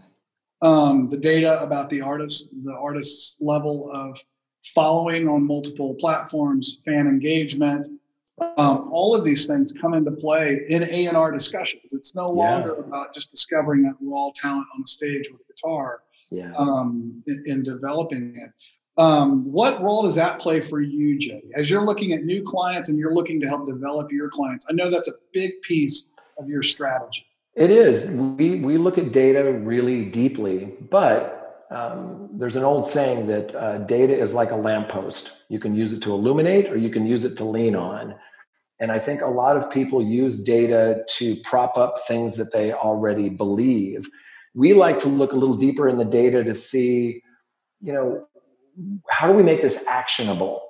[0.64, 4.18] Um, the data about the artist, the artist's level of
[4.64, 7.87] following on multiple platforms, fan engagement,
[8.57, 11.92] um, all of these things come into play in A and R discussions.
[11.92, 16.00] It's no longer about just discovering that raw talent on the stage with a guitar
[16.31, 16.53] yeah.
[16.57, 18.50] um, in, in developing it.
[18.96, 21.42] Um, what role does that play for you, Jay?
[21.55, 24.72] As you're looking at new clients and you're looking to help develop your clients, I
[24.72, 27.27] know that's a big piece of your strategy.
[27.57, 28.11] It is.
[28.11, 33.79] We we look at data really deeply, but um, there's an old saying that uh,
[33.79, 35.45] data is like a lamppost.
[35.49, 38.14] You can use it to illuminate, or you can use it to lean on.
[38.81, 42.73] And I think a lot of people use data to prop up things that they
[42.73, 44.09] already believe.
[44.55, 47.23] We like to look a little deeper in the data to see,
[47.81, 48.27] you know,
[49.09, 50.61] how do we make this actionable?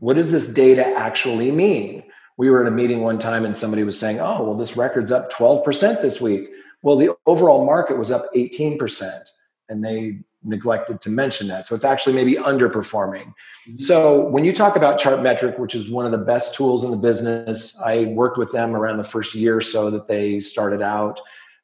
[0.00, 2.02] What does this data actually mean?
[2.42, 5.12] We were in a meeting one time and somebody was saying, oh, well, this record's
[5.12, 6.48] up 12% this week.
[6.82, 9.28] Well, the overall market was up 18%.
[9.68, 11.68] and they neglected to mention that.
[11.68, 13.26] So it's actually maybe underperforming.
[13.26, 13.76] Mm-hmm.
[13.76, 16.96] So when you talk about Chartmetric, which is one of the best tools in the
[16.96, 21.20] business, I worked with them around the first year or so that they started out.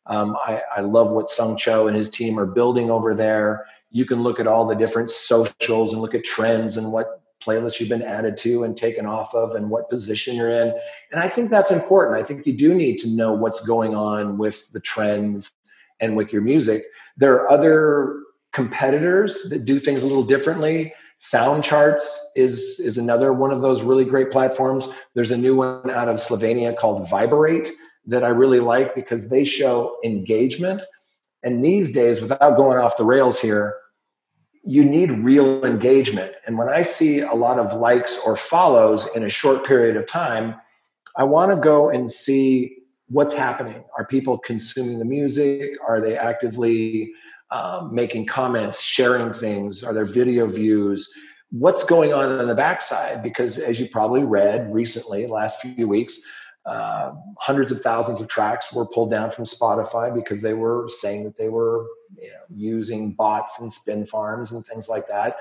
[0.06, 3.66] Um, I, I, love what Sung Cho and his team are building over there.
[3.90, 7.80] You can look at all the different socials and look at trends and what playlists
[7.80, 10.74] you've been added to and taken off of and what position you're in.
[11.12, 12.18] And I think that's important.
[12.18, 15.52] I think you do need to know what's going on with the trends
[16.00, 16.84] and with your music.
[17.16, 18.20] There are other
[18.52, 20.92] competitors that do things a little differently.
[21.20, 22.02] Soundcharts
[22.36, 24.88] is is another one of those really great platforms.
[25.14, 27.70] There's a new one out of Slovenia called Viberate
[28.06, 30.82] that I really like because they show engagement.
[31.42, 33.76] And these days, without going off the rails here,
[34.64, 36.32] you need real engagement.
[36.46, 40.06] And when I see a lot of likes or follows in a short period of
[40.06, 40.56] time,
[41.16, 42.76] I want to go and see
[43.08, 43.82] what's happening.
[43.96, 45.72] Are people consuming the music?
[45.86, 47.12] Are they actively
[47.50, 49.82] um, making comments, sharing things?
[49.82, 51.08] Are there video views?
[51.50, 53.22] What's going on on the backside?
[53.22, 56.20] Because as you probably read recently, last few weeks,
[56.66, 61.24] uh, hundreds of thousands of tracks were pulled down from Spotify because they were saying
[61.24, 65.36] that they were you know, using bots and spin farms and things like that.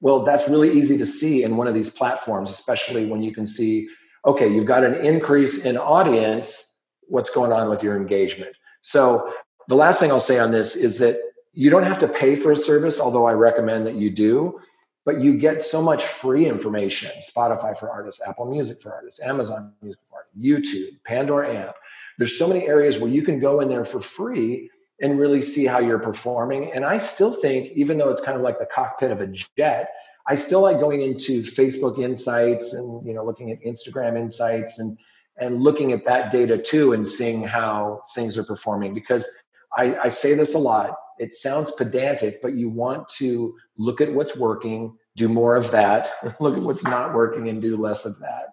[0.00, 3.46] Well, that's really easy to see in one of these platforms, especially when you can
[3.46, 3.88] see,
[4.26, 6.74] okay, you've got an increase in audience.
[7.08, 8.56] What's going on with your engagement?
[8.82, 9.32] So,
[9.66, 11.16] the last thing I'll say on this is that
[11.54, 14.60] you don't have to pay for a service, although I recommend that you do,
[15.04, 19.72] but you get so much free information Spotify for artists, Apple Music for artists, Amazon
[19.80, 21.76] Music for artists, YouTube, Pandora Amp.
[22.18, 25.66] There's so many areas where you can go in there for free and really see
[25.66, 26.72] how you're performing.
[26.72, 29.90] And I still think, even though it's kind of like the cockpit of a jet,
[30.26, 34.98] I still like going into Facebook insights and you know looking at Instagram insights and
[35.38, 39.28] and looking at that data too and seeing how things are performing because
[39.76, 44.12] I, I say this a lot it sounds pedantic, but you want to look at
[44.12, 48.18] what's working, do more of that, look at what's not working, and do less of
[48.20, 48.48] that.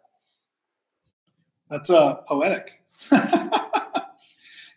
[1.69, 2.71] That's uh, poetic.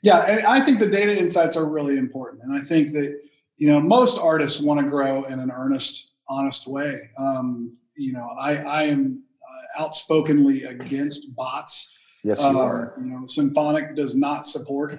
[0.05, 3.23] yeah, I think the data insights are really important, and I think that
[3.57, 7.09] you know most artists want to grow in an earnest, honest way.
[7.17, 11.97] Um, you know, I, I am uh, outspokenly against bots.
[12.23, 12.93] Yes, you um, are.
[12.99, 14.99] You know, Symphonic does not support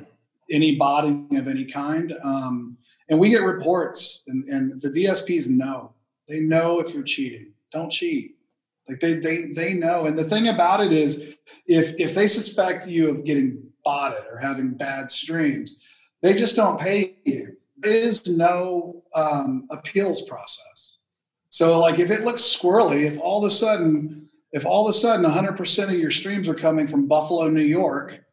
[0.49, 2.15] any botting of any kind.
[2.23, 2.75] Um,
[3.07, 5.93] and we get reports, and, and the DSPs know.
[6.27, 7.51] They know if you're cheating.
[7.71, 8.37] Don't cheat.
[8.89, 10.07] Like they they they know.
[10.07, 11.35] And the thing about it is,
[11.67, 15.81] if if they suspect you of getting botted or having bad streams,
[16.21, 17.55] they just don't pay you.
[17.77, 20.97] There is no um, appeals process.
[21.49, 24.93] So like if it looks squirrely, if all of a sudden if all of a
[24.93, 28.23] sudden 100% of your streams are coming from Buffalo, New York,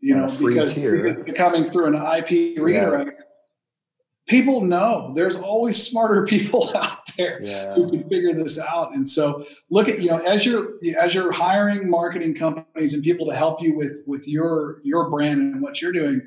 [0.00, 3.10] you know, because, because, they're coming through an IP redirect.
[3.18, 3.24] Yeah.
[4.26, 7.74] People know there's always smarter people out there yeah.
[7.74, 8.94] who can figure this out.
[8.94, 13.26] And so look at, you know, as you're as you're hiring marketing companies and people
[13.26, 16.20] to help you with with your your brand and what you're doing,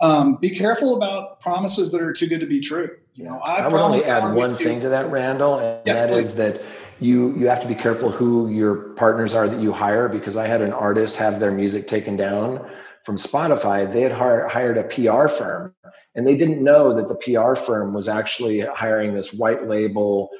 [0.00, 2.90] um, be careful about promises that are too good to be true.
[3.14, 6.10] You know, I, I would only add one thing to that, Randall, and yeah, that
[6.10, 6.26] please.
[6.26, 6.62] is that
[7.00, 10.46] you you have to be careful who your partners are that you hire because I
[10.46, 12.68] had an artist have their music taken down
[13.04, 13.90] from Spotify.
[13.90, 15.74] They had hired a PR firm
[16.14, 20.30] and they didn't know that the PR firm was actually hiring this white label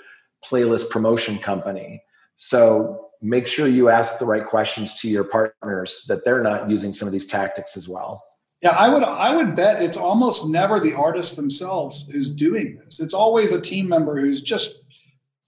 [0.44, 2.02] playlist promotion company.
[2.36, 6.94] So make sure you ask the right questions to your partners that they're not using
[6.94, 8.20] some of these tactics as well.
[8.60, 12.98] Yeah, I would I would bet it's almost never the artists themselves who's doing this.
[12.98, 14.80] It's always a team member who's just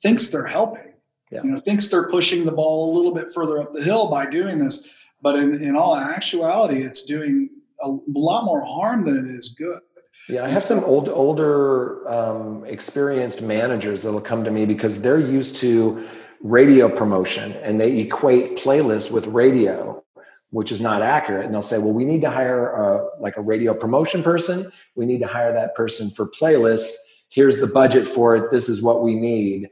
[0.00, 0.89] thinks they're helping
[1.30, 1.42] yeah.
[1.42, 4.26] you know thinks they're pushing the ball a little bit further up the hill by
[4.26, 4.88] doing this
[5.22, 7.48] but in, in all actuality it's doing
[7.82, 9.80] a lot more harm than it is good.
[10.28, 15.18] Yeah i have some old older um, experienced managers that'll come to me because they're
[15.18, 16.06] used to
[16.42, 20.02] radio promotion and they equate playlists with radio
[20.50, 21.46] which is not accurate.
[21.46, 24.70] And they'll say well we need to hire a, like a radio promotion person.
[24.96, 26.92] We need to hire that person for playlists.
[27.28, 28.50] Here's the budget for it.
[28.50, 29.68] This is what we need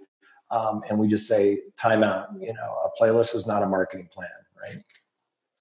[0.51, 2.41] um, and we just say timeout.
[2.41, 4.29] You know, a playlist is not a marketing plan,
[4.63, 4.83] right?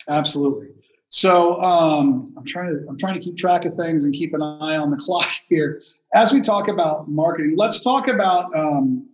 [0.08, 0.69] Absolutely.
[1.10, 4.42] So um, I'm trying to I'm trying to keep track of things and keep an
[4.42, 5.81] eye on the clock here.
[6.13, 9.10] As we talk about marketing, let's talk about um,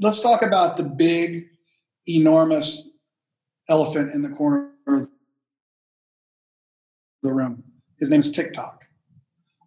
[0.00, 1.48] let's talk about the big,
[2.08, 2.90] enormous
[3.68, 5.08] elephant in the corner of
[7.22, 7.62] the room.
[7.98, 8.85] His name's TikTok.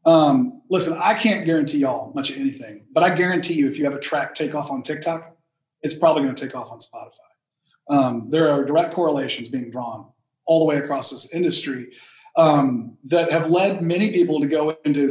[0.06, 3.86] Um, listen, I can't guarantee y'all much of anything, but I guarantee you, if you
[3.86, 5.36] have a track take off on TikTok,
[5.82, 7.96] it's probably going to take off on Spotify.
[7.96, 10.06] Um, there are direct correlations being drawn
[10.46, 11.92] all the way across this industry.
[12.36, 15.10] um, that have led many people to go into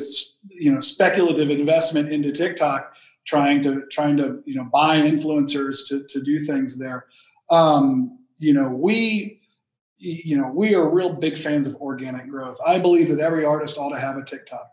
[0.49, 2.93] you know speculative investment into TikTok,
[3.27, 7.07] trying to trying to you know buy influencers to to do things there.
[7.51, 9.41] Um, you know we
[9.99, 12.59] you know we are real big fans of organic growth.
[12.65, 14.71] I believe that every artist ought to have a TikTok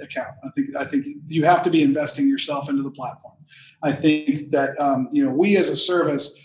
[0.00, 0.34] account.
[0.44, 3.34] I think I think you have to be investing yourself into the platform.
[3.82, 6.36] I think that um, you know we as a service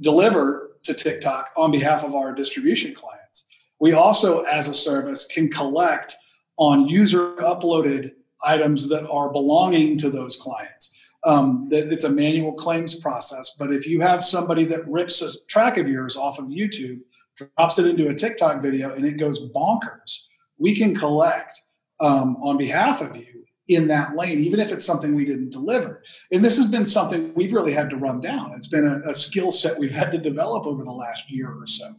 [0.00, 3.46] deliver to TikTok on behalf of our distribution clients.
[3.78, 6.14] We also, as a service, can collect
[6.56, 8.12] on user uploaded
[8.44, 10.92] items that are belonging to those clients.
[11.24, 15.28] Um, that it's a manual claims process, but if you have somebody that rips a
[15.46, 16.98] track of yours off of YouTube,
[17.36, 20.22] drops it into a TikTok video, and it goes bonkers,
[20.58, 21.62] we can collect
[22.02, 23.32] um, on behalf of you
[23.68, 26.02] in that lane, even if it's something we didn't deliver.
[26.32, 28.52] And this has been something we've really had to run down.
[28.56, 31.66] It's been a, a skill set we've had to develop over the last year or
[31.66, 31.94] so.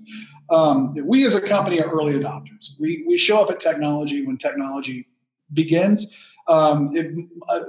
[0.50, 2.72] Um, we as a company are early adopters.
[2.80, 5.08] We, we show up at technology when technology
[5.54, 6.16] begins.
[6.50, 7.16] Um, it,
[7.50, 7.62] uh,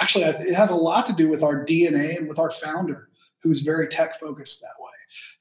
[0.00, 3.08] actually, it has a lot to do with our DNA and with our founder,
[3.42, 4.90] who's very tech focused that way.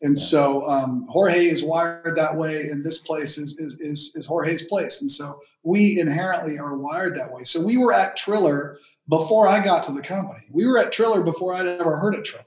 [0.01, 4.25] And so um, Jorge is wired that way, and this place is, is, is, is
[4.25, 5.01] Jorge's place.
[5.01, 7.43] And so we inherently are wired that way.
[7.43, 10.45] So we were at Triller before I got to the company.
[10.51, 12.45] We were at Triller before I'd ever heard of Triller.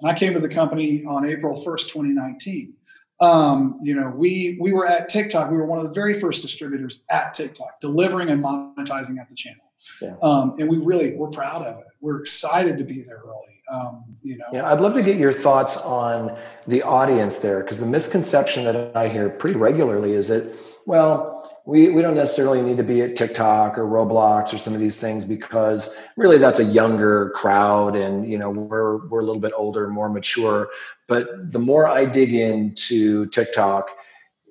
[0.00, 2.74] And I came to the company on April 1st, 2019.
[3.20, 5.50] Um, you know, we we were at TikTok.
[5.50, 9.34] We were one of the very first distributors at TikTok, delivering and monetizing at the
[9.34, 9.69] channel.
[10.00, 10.14] Yeah.
[10.22, 11.86] Um, and we really we're proud of it.
[12.00, 13.62] We're excited to be there early.
[13.70, 14.46] Um, you know.
[14.52, 18.96] Yeah, I'd love to get your thoughts on the audience there because the misconception that
[18.96, 20.52] I hear pretty regularly is that
[20.86, 24.80] well we, we don't necessarily need to be at TikTok or Roblox or some of
[24.80, 29.40] these things because really that's a younger crowd and you know we're we're a little
[29.40, 30.68] bit older more mature.
[31.06, 33.88] But the more I dig into TikTok,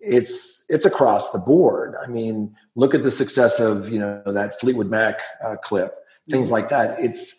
[0.02, 1.96] it's it's across the board.
[2.02, 5.96] I mean, look at the success of you know that Fleetwood Mac uh, clip,
[6.30, 6.54] things mm-hmm.
[6.54, 7.00] like that.
[7.00, 7.36] It's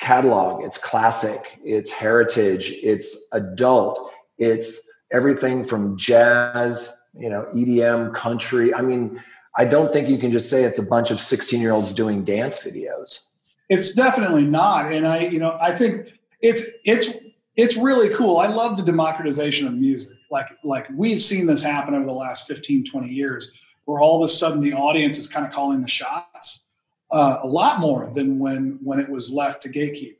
[0.00, 8.72] catalog, it's classic, it's heritage, it's adult, it's everything from jazz you know edm country
[8.74, 9.20] i mean
[9.56, 12.24] i don't think you can just say it's a bunch of 16 year olds doing
[12.24, 13.22] dance videos
[13.68, 16.08] it's definitely not and i you know i think
[16.40, 17.10] it's it's
[17.56, 21.94] it's really cool i love the democratization of music like like we've seen this happen
[21.94, 23.52] over the last 15 20 years
[23.84, 26.64] where all of a sudden the audience is kind of calling the shots
[27.10, 30.16] uh, a lot more than when when it was left to gatekeepers.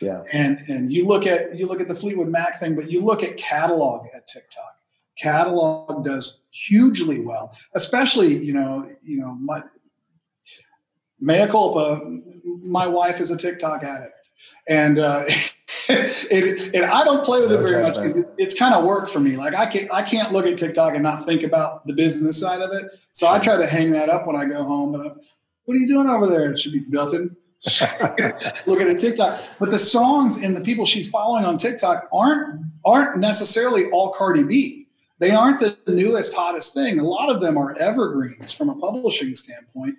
[0.00, 0.22] Yeah.
[0.32, 3.22] And and you look at you look at the fleetwood mac thing but you look
[3.22, 4.64] at catalog at tiktok.
[5.18, 9.62] Catalog does hugely well, especially, you know, you know, my
[11.20, 12.00] mea culpa,
[12.62, 14.19] my wife is a TikTok addict.
[14.66, 15.24] And uh,
[15.88, 17.98] it, and I don't play with it very much.
[17.98, 19.36] It, it's kind of work for me.
[19.36, 22.60] Like I can't, I can't look at TikTok and not think about the business side
[22.60, 22.98] of it.
[23.12, 24.92] So I try to hang that up when I go home.
[24.92, 25.24] But
[25.64, 26.52] what are you doing over there?
[26.52, 27.36] It should be nothing.
[28.66, 29.42] look at a TikTok.
[29.58, 34.42] But the songs and the people she's following on TikTok aren't aren't necessarily all Cardi
[34.42, 34.80] B
[35.20, 39.34] they aren't the newest hottest thing a lot of them are evergreens from a publishing
[39.36, 39.94] standpoint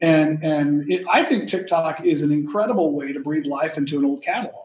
[0.00, 4.04] and and it, i think tiktok is an incredible way to breathe life into an
[4.04, 4.60] old catalog.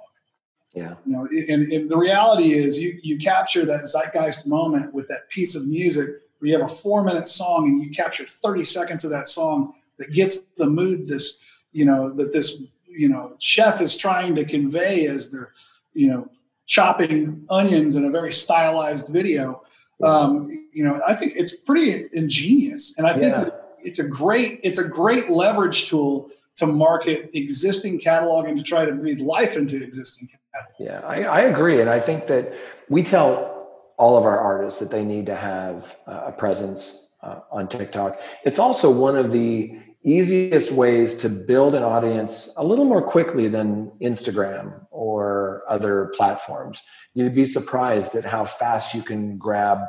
[0.73, 0.95] Yeah.
[1.05, 5.29] You know and, and the reality is you you capture that zeitgeist moment with that
[5.29, 6.07] piece of music
[6.37, 9.73] where you have a four minute song and you capture 30 seconds of that song
[9.97, 14.45] that gets the mood this you know that this you know chef is trying to
[14.45, 15.53] convey as they're
[15.93, 16.29] you know
[16.69, 19.63] chopping onions in a very stylized video.
[20.03, 23.49] Um, you know, I think it's pretty ingenious, and I think yeah.
[23.83, 28.85] It's a great it's a great leverage tool to market existing catalog and to try
[28.85, 30.73] to breathe life into existing catalog.
[30.79, 32.53] Yeah, I, I agree, and I think that
[32.89, 33.67] we tell
[33.97, 38.19] all of our artists that they need to have a presence uh, on TikTok.
[38.45, 43.49] It's also one of the easiest ways to build an audience a little more quickly
[43.49, 46.81] than Instagram or other platforms.
[47.13, 49.79] You'd be surprised at how fast you can grab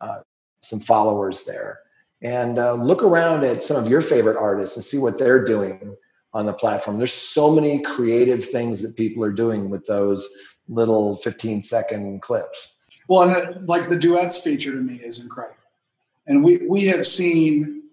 [0.00, 0.20] uh,
[0.62, 1.80] some followers there.
[2.22, 5.96] And uh, look around at some of your favorite artists and see what they're doing
[6.32, 6.98] on the platform.
[6.98, 10.28] There's so many creative things that people are doing with those
[10.68, 12.68] little 15 second clips.
[13.08, 15.56] Well, and it, like the duets feature to me is incredible.
[16.26, 17.84] And we, we have seen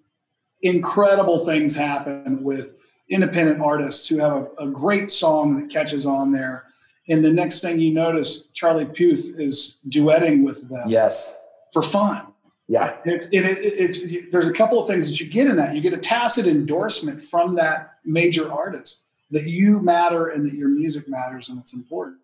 [0.61, 2.76] incredible things happen with
[3.09, 6.65] independent artists who have a, a, great song that catches on there.
[7.09, 10.88] And the next thing you notice, Charlie Puth is duetting with them.
[10.88, 11.38] Yes.
[11.74, 12.33] For fun.
[12.68, 12.95] Yeah.
[13.05, 15.76] It's, it, it, it's, there's a couple of things that you get in that.
[15.76, 20.70] You get a tacit endorsement from that major artist that you matter and that your
[20.70, 22.20] music matters and it's important.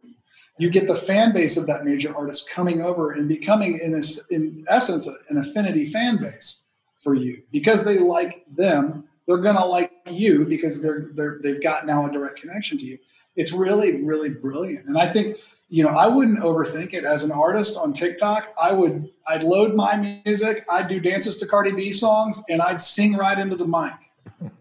[0.58, 4.02] You get the fan base of that major artist coming over and becoming, in, a,
[4.34, 6.64] in essence, an affinity fan base
[7.00, 9.06] for you because they like them.
[9.26, 12.98] They're gonna like you because they're they're they've got now a direct connection to you.
[13.36, 15.38] It's really really brilliant, and I think
[15.70, 18.54] you know I wouldn't overthink it as an artist on TikTok.
[18.60, 22.82] I would I'd load my music, I'd do dances to Cardi B songs, and I'd
[22.82, 23.94] sing right into the mic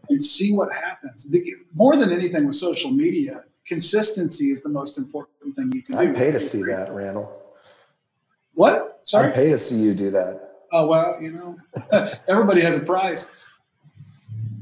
[0.09, 1.29] and see what happens.
[1.31, 5.95] The, more than anything with social media, consistency is the most important thing you can
[5.95, 6.01] do.
[6.01, 7.31] I pay to see that, Randall.
[8.55, 9.01] What?
[9.05, 9.29] Sorry.
[9.29, 10.49] I pay to see you do that.
[10.73, 11.57] Oh well, you know,
[12.29, 13.29] everybody has a price.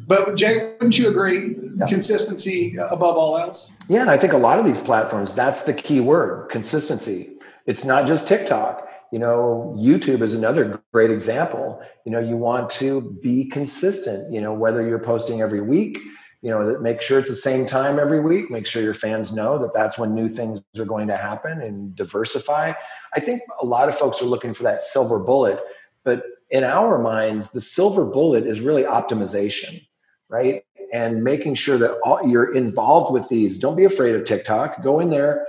[0.07, 1.57] But Jay, wouldn't you agree?
[1.79, 1.87] Yeah.
[1.87, 3.71] Consistency above all else.
[3.89, 7.37] Yeah, and I think a lot of these platforms, that's the key word: consistency.
[7.67, 8.89] It's not just TikTok.
[9.13, 11.81] You know, YouTube is another great example.
[12.05, 14.33] You know, you want to be consistent.
[14.33, 15.99] You know, whether you're posting every week,
[16.43, 19.59] you know make sure it's the same time every week make sure your fans know
[19.59, 22.73] that that's when new things are going to happen and diversify
[23.15, 25.61] i think a lot of folks are looking for that silver bullet
[26.05, 29.86] but in our minds the silver bullet is really optimization
[30.29, 34.83] right and making sure that all, you're involved with these don't be afraid of tiktok
[34.83, 35.47] go in there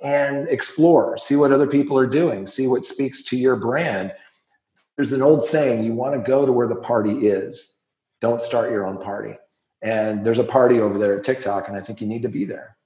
[0.00, 4.12] and explore see what other people are doing see what speaks to your brand
[4.96, 7.80] there's an old saying you want to go to where the party is
[8.20, 9.34] don't start your own party
[9.82, 12.44] and there's a party over there at TikTok, and I think you need to be
[12.44, 12.76] there.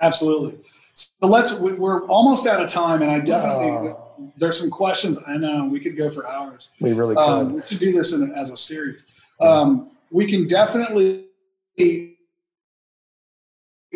[0.00, 0.58] Absolutely.
[0.94, 1.52] So let's.
[1.54, 3.92] We're almost out of time, and I definitely
[4.38, 5.18] there's some questions.
[5.26, 6.70] I know we could go for hours.
[6.80, 7.22] We really could.
[7.22, 9.04] Um, we should do this in, as a series.
[9.40, 11.24] Um, we can definitely.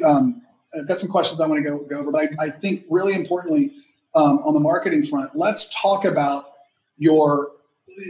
[0.05, 0.43] Um,
[0.75, 3.15] I've got some questions I want to go, go over, but I, I think really
[3.15, 3.73] importantly
[4.15, 6.53] um, on the marketing front, let's talk about
[6.97, 7.53] your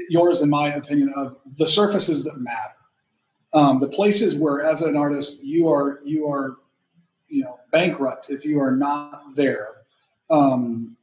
[0.09, 2.74] yours, in my opinion, of the surfaces that matter
[3.53, 6.57] um, the places where as an artist you are you are
[7.28, 9.68] you know bankrupt if you are not there
[10.30, 10.96] um,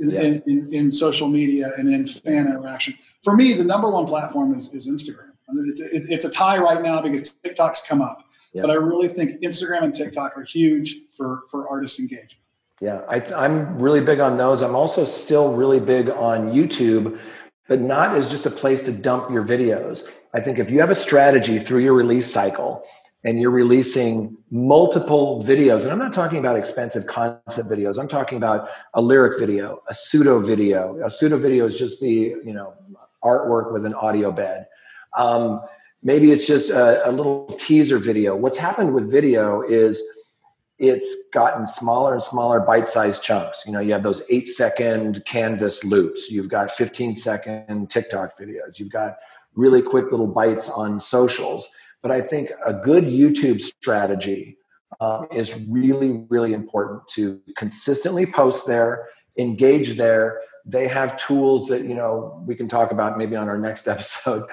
[0.00, 0.40] in, yes.
[0.42, 4.72] in, in, social media and in fan interaction for me the number one platform is,
[4.72, 5.31] is instagram
[5.66, 8.24] it's, it's, it's, a tie right now because tiktok's come up
[8.54, 12.34] but i really think instagram and tiktok are huge for for artist engagement
[12.80, 17.18] yeah I, i'm really big on those i'm also still really big on youtube
[17.68, 20.02] but not as just a place to dump your videos.
[20.34, 22.84] I think if you have a strategy through your release cycle
[23.24, 28.36] and you're releasing multiple videos, and I'm not talking about expensive concept videos, I'm talking
[28.36, 31.00] about a lyric video, a pseudo video.
[31.02, 32.74] A pseudo video is just the, you know,
[33.24, 34.66] artwork with an audio bed.
[35.16, 35.60] Um,
[36.02, 38.36] maybe it's just a, a little teaser video.
[38.36, 40.02] What's happened with video is
[40.78, 43.62] it's gotten smaller and smaller bite-sized chunks.
[43.64, 46.30] You know, you have those eight second canvas loops.
[46.30, 48.78] You've got 15 second TikTok videos.
[48.78, 49.16] You've got
[49.54, 51.68] really quick little bites on socials.
[52.02, 54.58] But I think a good YouTube strategy
[55.00, 60.38] um, is really, really important to consistently post there, engage there.
[60.66, 64.44] They have tools that you know we can talk about maybe on our next episode,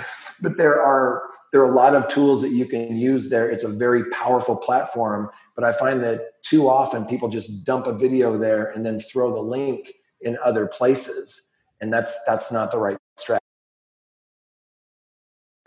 [0.42, 3.50] but there are there are a lot of tools that you can use there.
[3.50, 7.94] It's a very powerful platform, but I find that too often people just dump a
[7.94, 11.50] video there and then throw the link in other places,
[11.82, 12.99] and that's that's not the right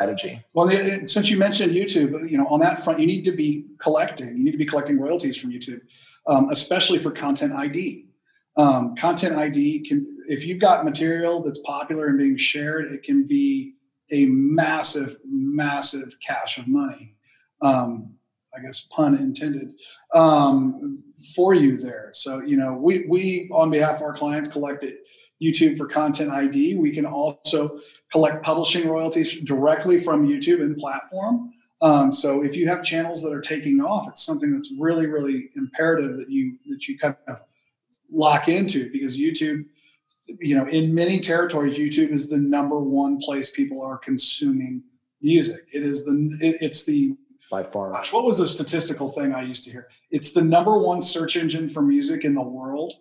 [0.04, 0.44] strategy.
[0.52, 0.68] Well,
[1.06, 4.36] since you mentioned YouTube, you know, on that front, you need to be collecting.
[4.36, 5.80] You need to be collecting royalties from YouTube,
[6.26, 8.06] um, especially for content ID.
[8.56, 13.26] Um, content ID can, if you've got material that's popular and being shared, it can
[13.26, 13.74] be
[14.10, 17.16] a massive, massive cache of money.
[17.62, 18.14] Um,
[18.54, 19.72] I guess pun intended
[20.14, 21.02] um,
[21.34, 22.10] for you there.
[22.12, 24.98] So you know, we we on behalf of our clients collect it
[25.42, 26.76] YouTube for Content ID.
[26.76, 27.78] We can also
[28.10, 31.52] collect publishing royalties directly from YouTube and platform.
[31.80, 35.50] Um, so if you have channels that are taking off, it's something that's really, really
[35.56, 37.40] imperative that you that you kind of
[38.10, 39.64] lock into because YouTube,
[40.38, 44.84] you know, in many territories, YouTube is the number one place people are consuming
[45.20, 45.66] music.
[45.72, 47.16] It is the it, it's the
[47.50, 47.90] by far.
[47.90, 49.88] Gosh, what was the statistical thing I used to hear?
[50.12, 52.94] It's the number one search engine for music in the world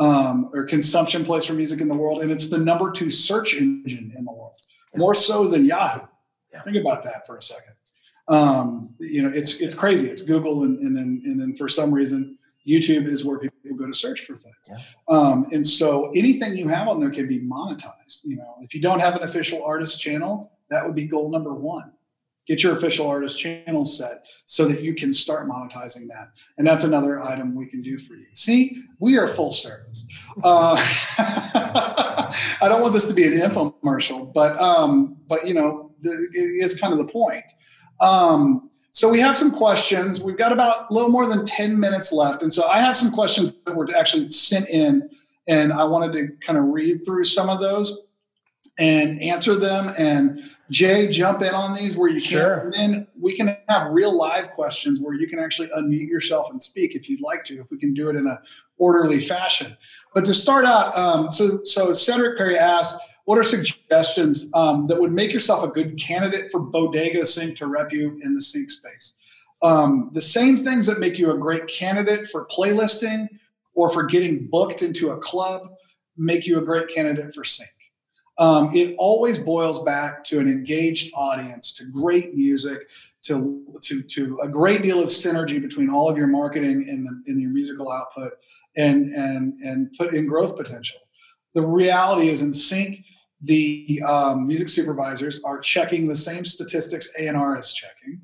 [0.00, 3.54] um, or consumption place for music in the world, and it's the number two search
[3.54, 4.56] engine in the world,
[4.96, 6.06] more so than Yahoo.
[6.52, 6.62] Yeah.
[6.62, 7.74] Think about that for a second.
[8.26, 10.08] Um, you know, it's it's crazy.
[10.08, 12.36] It's Google, and, and then and then for some reason,
[12.66, 14.56] YouTube is where people go to search for things.
[14.68, 14.78] Yeah.
[15.08, 18.24] Um, and so anything you have on there can be monetized.
[18.24, 21.54] You know, if you don't have an official artist channel, that would be goal number
[21.54, 21.92] one
[22.50, 26.32] get your official artist channel set so that you can start monetizing that.
[26.58, 28.26] And that's another item we can do for you.
[28.34, 30.04] See we are full service.
[30.42, 30.74] Uh,
[32.60, 36.64] i don't want this to be an infomercial but um, but you know the, it
[36.64, 37.44] is kind of the point.
[38.00, 40.20] Um, so we have some questions.
[40.20, 42.42] We've got about a little more than 10 minutes left.
[42.42, 45.08] And so i have some questions that were actually sent in
[45.46, 47.96] and i wanted to kind of read through some of those
[48.80, 49.94] and answer them.
[49.98, 52.70] And Jay, jump in on these where you sure.
[52.74, 53.06] can.
[53.20, 57.08] We can have real live questions where you can actually unmute yourself and speak if
[57.08, 57.60] you'd like to.
[57.60, 58.40] If we can do it in a
[58.78, 59.76] orderly fashion.
[60.14, 64.98] But to start out, um, so so Cedric Perry asked, what are suggestions um, that
[64.98, 68.70] would make yourself a good candidate for Bodega Sync to rep you in the sync
[68.70, 69.16] space?
[69.62, 73.28] Um, the same things that make you a great candidate for playlisting
[73.74, 75.68] or for getting booked into a club
[76.16, 77.68] make you a great candidate for sync.
[78.40, 82.88] Um, it always boils back to an engaged audience, to great music,
[83.22, 87.22] to, to, to a great deal of synergy between all of your marketing and, the,
[87.30, 88.32] and your musical output
[88.76, 90.98] and, and, and put in growth potential.
[91.52, 93.04] The reality is in sync,
[93.42, 98.22] the um, music supervisors are checking the same statistics A&R is checking.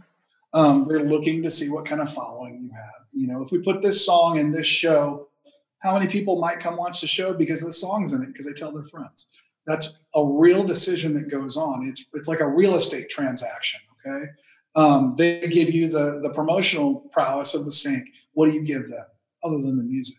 [0.54, 3.06] Um, they're looking to see what kind of following you have.
[3.12, 5.28] You know, if we put this song in this show,
[5.80, 8.54] how many people might come watch the show because the song's in it because they
[8.54, 9.26] tell their friends?
[9.66, 11.86] That's a real decision that goes on.
[11.88, 13.80] It's it's like a real estate transaction.
[14.06, 14.26] Okay,
[14.74, 18.06] um, they give you the the promotional prowess of the sync.
[18.34, 19.04] What do you give them
[19.42, 20.16] other than the music?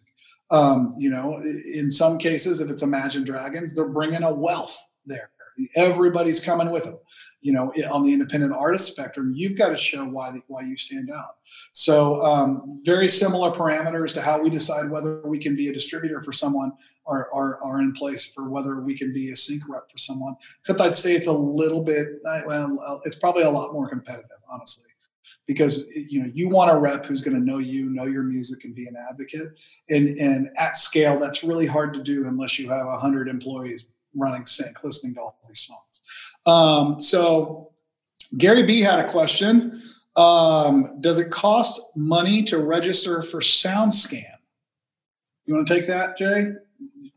[0.49, 5.29] Um, you know, in some cases, if it's Imagine Dragons, they're bringing a wealth there.
[5.75, 6.97] Everybody's coming with them.
[7.41, 11.09] You know, on the independent artist spectrum, you've got to show why why you stand
[11.09, 11.37] out.
[11.71, 16.21] So, um, very similar parameters to how we decide whether we can be a distributor
[16.21, 16.73] for someone
[17.07, 20.35] are, are, are in place for whether we can be a sync rep for someone.
[20.59, 24.89] Except I'd say it's a little bit, well, it's probably a lot more competitive, honestly,
[25.45, 28.65] because you know you want a rep who's going to know you, know your music,
[28.65, 29.49] and be an advocate.
[29.89, 34.45] And and at scale, that's really hard to do unless you have hundred employees running
[34.45, 36.01] sync, listening to all these songs.
[36.45, 37.71] Um, so
[38.37, 39.81] Gary B had a question.
[40.15, 44.25] Um, does it cost money to register for SoundScan?
[45.45, 46.53] You want to take that, Jay?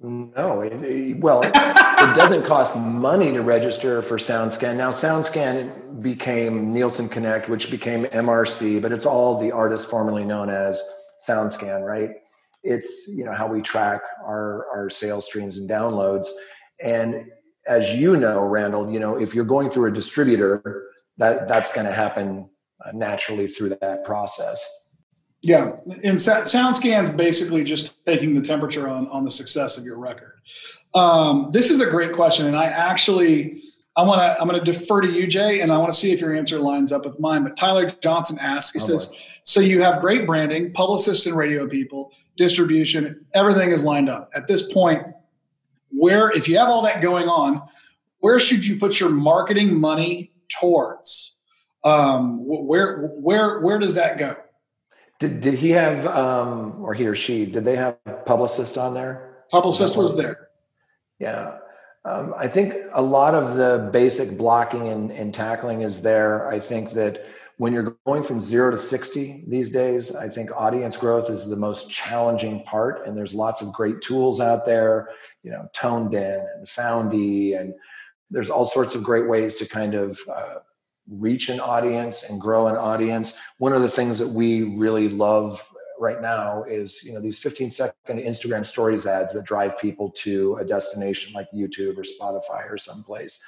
[0.02, 4.76] No, it, it, well, it, doesn't cost money to register for SoundScan.
[4.76, 10.48] Now, SoundScan became Nielsen Connect, which became MRC, but it's all the artist formerly known
[10.48, 10.82] as
[11.28, 12.12] SoundScan, right?
[12.62, 16.28] It's you know how we track our our sales streams and downloads,
[16.82, 17.26] and
[17.66, 21.86] as you know, Randall, you know if you're going through a distributor, that that's going
[21.86, 22.48] to happen
[22.84, 24.62] uh, naturally through that process.
[25.42, 30.34] Yeah, and SoundScan's basically just taking the temperature on on the success of your record.
[30.94, 33.62] Um, this is a great question, and I actually
[33.96, 36.12] I want to I'm going to defer to you, Jay, and I want to see
[36.12, 37.42] if your answer lines up with mine.
[37.42, 39.16] But Tyler Johnson asks, he oh, says, boy.
[39.44, 44.30] "So you have great branding, publicists and radio people, distribution, everything is lined up.
[44.34, 45.06] At this point,
[45.90, 47.62] where if you have all that going on,
[48.18, 51.36] where should you put your marketing money towards?
[51.82, 54.36] Um, where where where does that go?"
[55.20, 59.44] Did, did he have, um, or he or she, did they have publicist on there?
[59.50, 60.48] Publicist was there.
[61.18, 61.58] Yeah.
[62.06, 66.48] Um, I think a lot of the basic blocking and, and tackling is there.
[66.48, 67.26] I think that
[67.58, 71.56] when you're going from zero to 60 these days, I think audience growth is the
[71.56, 73.06] most challenging part.
[73.06, 75.10] And there's lots of great tools out there,
[75.42, 77.74] you know, ToneDen and Foundy, and
[78.30, 80.60] there's all sorts of great ways to kind of uh,
[81.10, 83.34] reach an audience and grow an audience.
[83.58, 85.66] One of the things that we really love
[85.98, 90.56] right now is you know these 15 second Instagram stories ads that drive people to
[90.56, 93.42] a destination like YouTube or Spotify or someplace.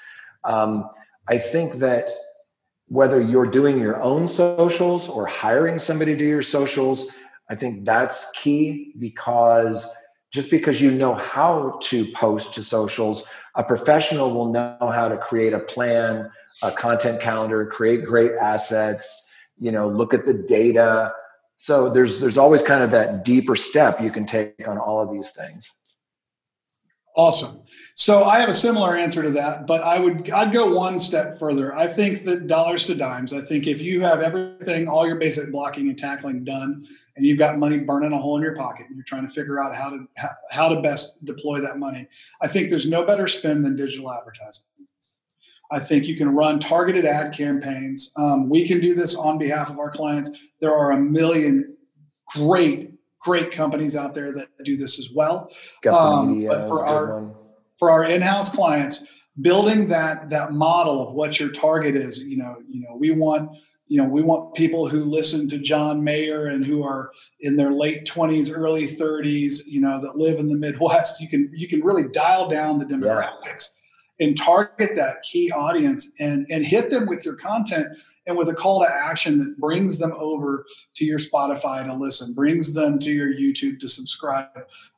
[0.45, 0.91] Um,
[1.29, 2.11] I think that
[2.89, 7.07] whether you're doing your own socials or hiring somebody to do your socials,
[7.49, 9.89] I think that's key because
[10.31, 15.17] just because you know how to post to socials a professional will know how to
[15.17, 16.31] create a plan
[16.63, 19.33] a content calendar create great assets
[19.63, 21.13] you know look at the data.
[21.57, 25.13] So there's there's always kind of that deeper step you can take on all of
[25.13, 25.71] these things.
[27.17, 27.63] Awesome.
[27.95, 31.39] So i have a similar answer to that but i would i'd go one step
[31.39, 31.77] further.
[31.77, 35.53] I think that dollars to dimes i think if you have everything all your basic
[35.53, 36.83] blocking and tackling done
[37.17, 39.63] and you've got money burning a hole in your pocket and you're trying to figure
[39.63, 40.07] out how to
[40.51, 42.09] how to best deploy that money.
[42.41, 44.65] I think there's no better spend than digital advertising.
[45.71, 48.13] I think you can run targeted ad campaigns.
[48.17, 50.39] Um, we can do this on behalf of our clients.
[50.61, 51.77] There are a million
[52.35, 52.91] great
[53.21, 55.51] great companies out there that do this as well.
[55.89, 57.31] Um, but for our
[57.79, 59.05] for our in-house clients
[59.41, 63.51] building that that model of what your target is you know you know we want
[63.93, 67.73] you know, we want people who listen to John Mayer and who are in their
[67.73, 71.21] late 20s, early 30s, you know, that live in the Midwest.
[71.21, 73.69] You can you can really dial down the demographics
[74.19, 74.29] yeah.
[74.29, 77.87] and target that key audience and and hit them with your content
[78.27, 80.65] and with a call to action that brings them over
[80.95, 84.49] to your Spotify to listen, brings them to your YouTube to subscribe.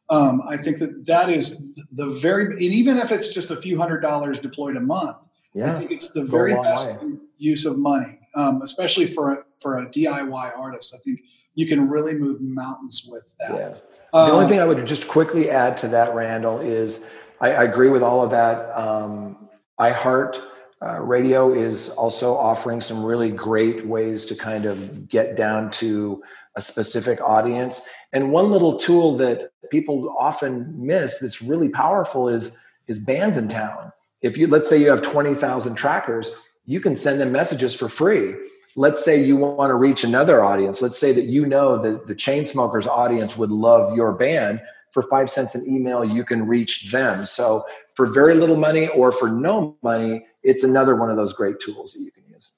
[0.08, 3.76] Um, I think that that is the very, and even if it's just a few
[3.76, 5.16] hundred dollars deployed a month,
[5.52, 5.74] yeah.
[5.74, 7.14] I think it's the very best way.
[7.38, 10.94] use of money, um, especially for a, for a DIY artist.
[10.94, 11.20] I think
[11.54, 13.52] you can really move mountains with that.
[13.52, 13.74] Yeah.
[14.12, 17.04] The only um, thing I would just quickly add to that, Randall, is
[17.40, 18.76] I, I agree with all of that.
[18.78, 19.48] Um,
[19.80, 20.40] iHeart
[20.84, 26.22] uh, Radio is also offering some really great ways to kind of get down to
[26.56, 27.82] a specific audience.
[28.12, 32.56] And one little tool that people often miss that's really powerful is
[32.86, 33.92] is Bandsintown.
[34.22, 36.30] If you let's say you have 20,000 trackers,
[36.66, 38.34] you can send them messages for free.
[38.76, 40.82] Let's say you want to reach another audience.
[40.82, 44.60] Let's say that you know that the Chainsmokers audience would love your band.
[44.92, 47.26] For five cents an email, you can reach them.
[47.26, 51.58] So, for very little money or for no money, it's another one of those great
[51.58, 52.52] tools that you can use.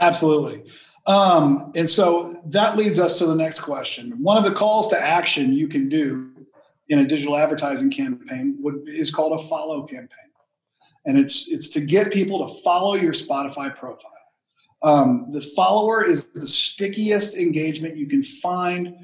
[0.00, 0.64] Absolutely.
[1.06, 4.12] Um, and so that leads us to the next question.
[4.22, 6.30] One of the calls to action you can do
[6.88, 10.29] in a digital advertising campaign would, is called a follow campaign,
[11.06, 14.12] and it's it's to get people to follow your Spotify profile.
[14.82, 18.94] Um, the follower is the stickiest engagement you can find.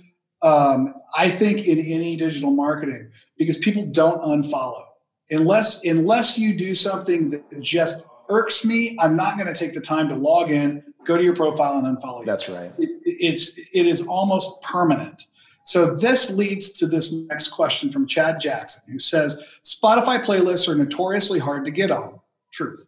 [0.42, 4.84] Um, I think in any digital marketing because people don't unfollow
[5.30, 8.96] unless unless you do something that just irks me.
[9.00, 11.96] I'm not going to take the time to log in go to your profile and
[11.96, 12.26] unfollow you.
[12.26, 12.72] That's right.
[12.78, 15.26] It, it's it is almost permanent.
[15.66, 20.76] So this leads to this next question from Chad Jackson, who says Spotify playlists are
[20.76, 22.20] notoriously hard to get on.
[22.52, 22.86] Truth.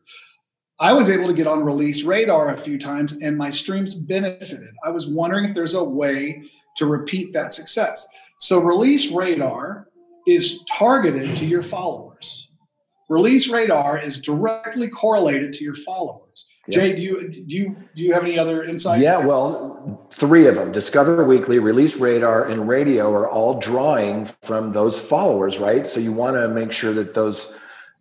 [0.78, 4.70] I was able to get on Release Radar a few times, and my streams benefited.
[4.84, 6.44] I was wondering if there's a way
[6.76, 8.06] to repeat that success.
[8.38, 9.88] So Release Radar
[10.28, 12.48] is targeted to your followers.
[13.08, 16.27] Release Radar is directly correlated to your followers.
[16.68, 19.02] Jay, do you do you do you have any other insights?
[19.02, 19.26] Yeah, there?
[19.26, 24.98] well, three of them: Discover Weekly, Release Radar, and Radio are all drawing from those
[24.98, 25.88] followers, right?
[25.88, 27.52] So you want to make sure that those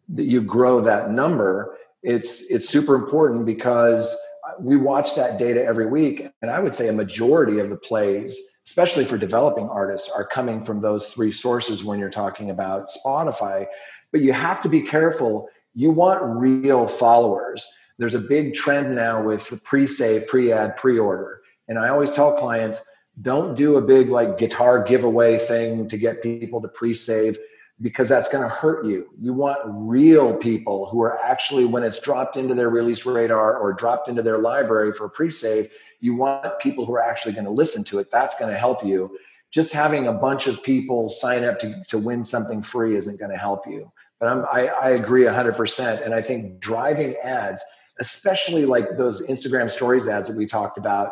[0.10, 1.78] that you grow that number.
[2.04, 4.16] It's it's super important because
[4.60, 8.40] we watch that data every week, and I would say a majority of the plays,
[8.66, 13.66] especially for developing artists, are coming from those three sources when you're talking about Spotify.
[14.12, 15.50] But you have to be careful.
[15.74, 17.68] You want real followers
[17.98, 21.42] there's a big trend now with pre-save, pre-ad, pre-order.
[21.68, 22.82] And I always tell clients,
[23.22, 27.38] don't do a big like guitar giveaway thing to get people to pre-save
[27.82, 29.08] because that's going to hurt you.
[29.20, 33.74] You want real people who are actually, when it's dropped into their release radar or
[33.74, 35.70] dropped into their library for pre-save,
[36.00, 38.10] you want people who are actually going to listen to it.
[38.12, 39.18] That's going to help you.
[39.52, 43.32] Just having a bunch of people sign up to, to win something free isn't going
[43.32, 43.92] to help you.
[44.20, 46.04] But I'm, I, I agree 100%.
[46.04, 47.64] And I think driving ads–
[48.00, 51.12] especially like those Instagram stories ads that we talked about.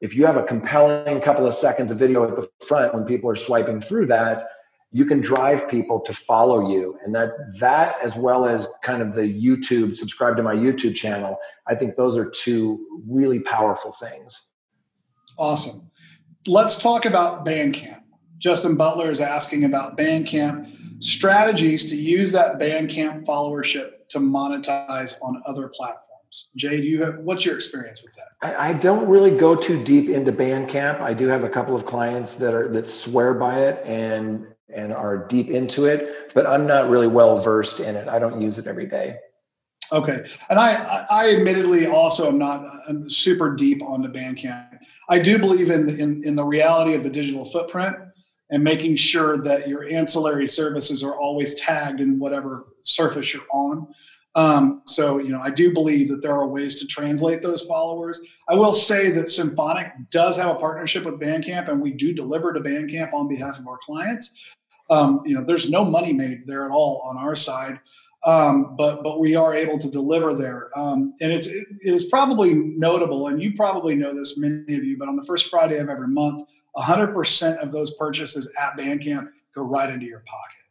[0.00, 3.30] If you have a compelling couple of seconds of video at the front when people
[3.30, 4.48] are swiping through that,
[4.94, 6.98] you can drive people to follow you.
[7.04, 11.38] And that that as well as kind of the youtube subscribe to my youtube channel
[11.66, 14.52] i think those are two really powerful things.
[15.38, 15.90] Awesome.
[16.46, 18.00] Let's talk about bandcamp.
[18.38, 25.42] Justin butler is asking about bandcamp strategies to use that bandcamp followership to monetize on
[25.46, 26.11] other platforms
[26.56, 28.26] Jay, do you have what's your experience with that?
[28.40, 31.00] I, I, don't really go too deep into Bandcamp.
[31.00, 34.92] I do have a couple of clients that are that swear by it and and
[34.94, 38.08] are deep into it, but I'm not really well versed in it.
[38.08, 39.16] I don't use it every day.
[39.90, 44.78] Okay, and I I admittedly also am not I'm super deep on the Bandcamp.
[45.10, 47.96] I do believe in, in in the reality of the digital footprint
[48.52, 53.88] and making sure that your ancillary services are always tagged in whatever surface you're on.
[54.34, 58.20] Um, so, you know, I do believe that there are ways to translate those followers.
[58.48, 62.52] I will say that Symphonic does have a partnership with Bandcamp, and we do deliver
[62.52, 64.54] to Bandcamp on behalf of our clients.
[64.88, 67.78] Um, you know, there's no money made there at all on our side,
[68.24, 72.52] um, but but we are able to deliver there, um, and it's it is probably
[72.52, 74.98] notable, and you probably know this, many of you.
[74.98, 76.42] But on the first Friday of every month,
[76.76, 80.61] 100% of those purchases at Bandcamp go right into your pocket.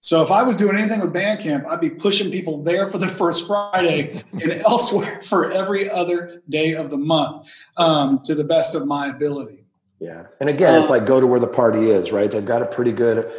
[0.00, 3.08] So if I was doing anything with Bandcamp, I'd be pushing people there for the
[3.08, 8.74] first Friday and elsewhere for every other day of the month um, to the best
[8.74, 9.64] of my ability.
[9.98, 10.26] Yeah.
[10.40, 12.30] And again, um, it's like go to where the party is, right?
[12.30, 13.30] They've got a pretty good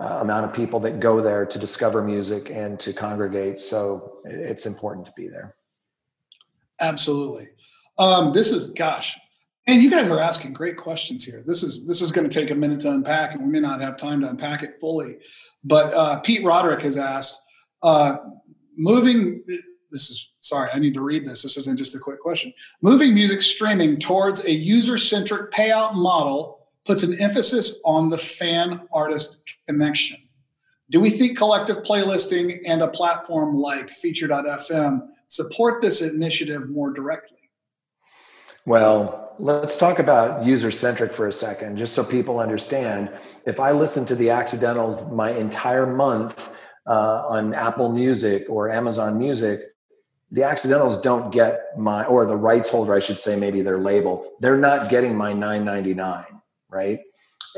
[0.00, 3.60] uh, amount of people that go there to discover music and to congregate.
[3.60, 5.54] So it's important to be there.
[6.80, 7.50] Absolutely.
[7.98, 9.16] Um, this is, gosh,
[9.66, 11.42] and you guys are asking great questions here.
[11.46, 13.80] This is this is going to take a minute to unpack, and we may not
[13.80, 15.18] have time to unpack it fully.
[15.64, 17.40] But uh, Pete Roderick has asked,
[17.82, 18.16] uh,
[18.76, 19.42] moving.
[19.90, 21.42] This is sorry, I need to read this.
[21.42, 22.52] This isn't just a quick question.
[22.80, 29.42] Moving music streaming towards a user-centric payout model puts an emphasis on the fan artist
[29.66, 30.16] connection.
[30.90, 37.39] Do we think collective playlisting and a platform like feature.fm support this initiative more directly?
[38.70, 43.10] Well, let's talk about user centric for a second, just so people understand.
[43.44, 46.54] If I listen to the accidentals my entire month
[46.86, 49.60] uh, on Apple Music or Amazon Music,
[50.30, 54.30] the accidentals don't get my, or the rights holder, I should say, maybe their label,
[54.38, 56.24] they're not getting my 999,
[56.68, 57.00] right?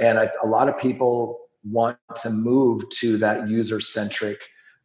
[0.00, 4.40] And I, a lot of people want to move to that user centric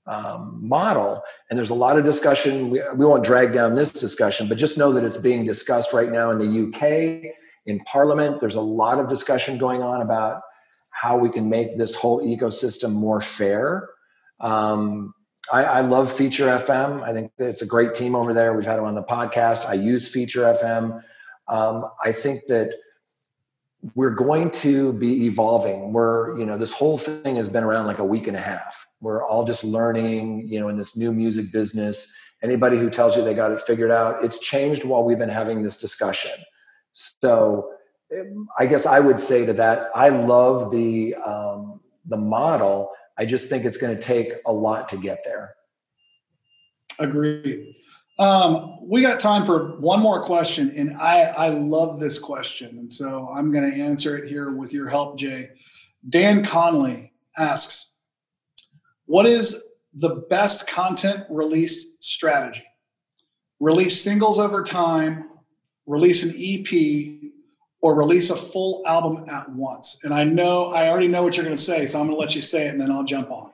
[0.08, 1.22] um, model.
[1.50, 2.70] And there's a lot of discussion.
[2.70, 6.12] We, we won't drag down this discussion, but just know that it's being discussed right
[6.12, 7.34] now in the UK,
[7.66, 8.40] in Parliament.
[8.40, 10.42] There's a lot of discussion going on about
[10.94, 13.90] how we can make this whole ecosystem more fair.
[14.40, 15.14] Um,
[15.52, 17.04] I, I, love Feature FM.
[17.04, 18.54] I think it's a great team over there.
[18.54, 19.68] We've had them on the podcast.
[19.68, 21.02] I use Feature FM.
[21.48, 22.68] Um, I think that
[23.96, 25.94] we're going to be evolving.
[25.94, 28.88] We're, you know, this whole thing has been around like a week and a half.
[29.02, 32.12] We're all just learning, you know, in this new music business.
[32.42, 35.64] Anybody who tells you they got it figured out, it's changed while we've been having
[35.64, 36.32] this discussion.
[36.94, 37.72] So,
[38.58, 42.92] I guess I would say to that, I love the um, the model.
[43.18, 45.56] I just think it's going to take a lot to get there.
[47.00, 47.76] Agreed.
[48.20, 52.78] Um, we got time for one more question, and I, I love this question.
[52.80, 55.50] And so I'm going to answer it here with your help, Jay.
[56.10, 57.92] Dan Conley asks
[59.06, 59.62] What is
[59.94, 62.64] the best content release strategy?
[63.60, 65.30] Release singles over time,
[65.86, 67.32] release an EP,
[67.82, 70.00] or release a full album at once?
[70.04, 72.20] And I know, I already know what you're going to say, so I'm going to
[72.20, 73.52] let you say it and then I'll jump on.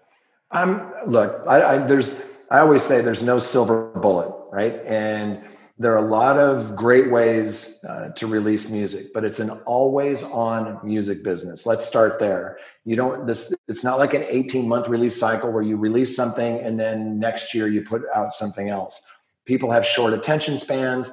[0.51, 4.79] Um, look, I, I, there's, I always say there's no silver bullet, right?
[4.85, 5.41] And
[5.79, 10.21] there are a lot of great ways uh, to release music, but it's an always
[10.21, 11.65] on music business.
[11.65, 12.59] Let's start there.
[12.85, 16.59] You don't, this, it's not like an 18 month release cycle where you release something
[16.59, 19.01] and then next year you put out something else.
[19.45, 21.11] People have short attention spans.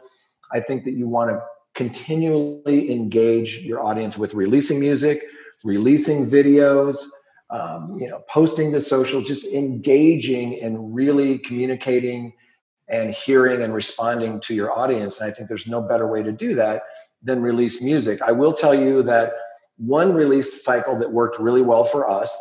[0.52, 1.40] I think that you want to
[1.74, 5.24] continually engage your audience with releasing music,
[5.64, 6.98] releasing videos,
[7.48, 12.34] um, you know, posting to social, just engaging and really communicating
[12.90, 15.20] and hearing and responding to your audience.
[15.20, 16.82] And I think there's no better way to do that
[17.22, 18.20] than release music.
[18.22, 19.32] I will tell you that
[19.76, 22.36] one release cycle that worked really well for us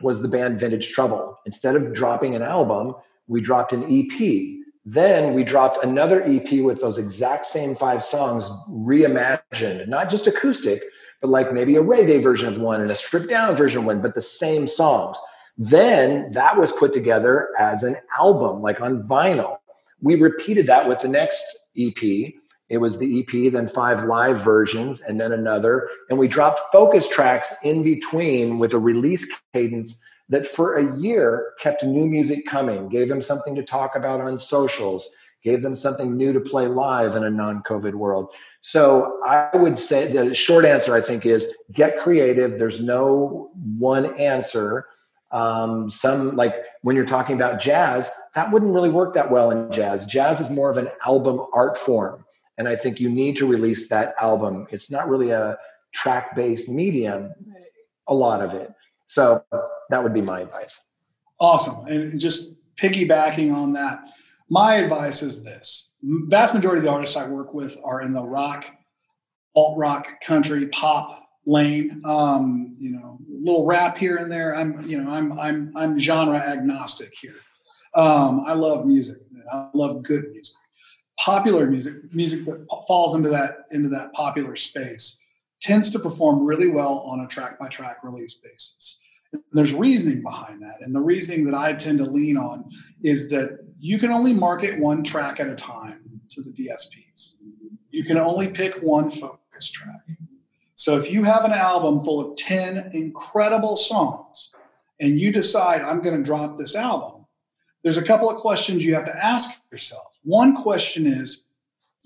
[0.00, 1.38] was the band Vintage Trouble.
[1.46, 2.94] Instead of dropping an album,
[3.28, 4.60] we dropped an EP.
[4.84, 10.82] Then we dropped another EP with those exact same five songs reimagined, not just acoustic,
[11.20, 14.02] but like maybe a reggae version of one and a stripped down version of one,
[14.02, 15.18] but the same songs.
[15.56, 19.58] Then that was put together as an album, like on vinyl.
[20.04, 21.42] We repeated that with the next
[21.78, 22.34] EP.
[22.68, 25.88] It was the EP, then five live versions, and then another.
[26.10, 31.54] And we dropped focus tracks in between with a release cadence that for a year
[31.58, 35.08] kept new music coming, gave them something to talk about on socials,
[35.42, 38.32] gave them something new to play live in a non COVID world.
[38.60, 42.58] So I would say the short answer, I think, is get creative.
[42.58, 44.86] There's no one answer.
[45.34, 49.70] Um, some like when you're talking about jazz, that wouldn't really work that well in
[49.70, 50.06] jazz.
[50.06, 52.24] Jazz is more of an album art form.
[52.56, 54.68] And I think you need to release that album.
[54.70, 55.58] It's not really a
[55.92, 57.32] track based medium,
[58.06, 58.72] a lot of it.
[59.06, 59.44] So
[59.90, 60.80] that would be my advice.
[61.40, 61.84] Awesome.
[61.86, 64.04] And just piggybacking on that,
[64.48, 68.22] my advice is this vast majority of the artists I work with are in the
[68.22, 68.70] rock,
[69.56, 72.00] alt rock, country, pop lane.
[72.04, 74.54] Um, you know, a little rap here and there.
[74.54, 77.36] I'm, you know, I'm I'm I'm genre agnostic here.
[77.94, 79.18] Um, I love music.
[79.52, 80.56] I love good music.
[81.18, 85.18] Popular music, music that falls into that into that popular space,
[85.62, 88.98] tends to perform really well on a track by track release basis.
[89.32, 90.76] And there's reasoning behind that.
[90.80, 92.64] And the reasoning that I tend to lean on
[93.02, 97.34] is that you can only market one track at a time to the DSPs.
[97.90, 100.00] You can only pick one focus track.
[100.74, 104.50] So if you have an album full of 10 incredible songs
[105.00, 107.26] and you decide, I'm going to drop this album,
[107.82, 110.18] there's a couple of questions you have to ask yourself.
[110.22, 111.44] One question is,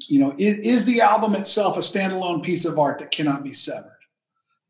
[0.06, 3.52] you know, is, is the album itself a standalone piece of art that cannot be
[3.52, 3.92] severed?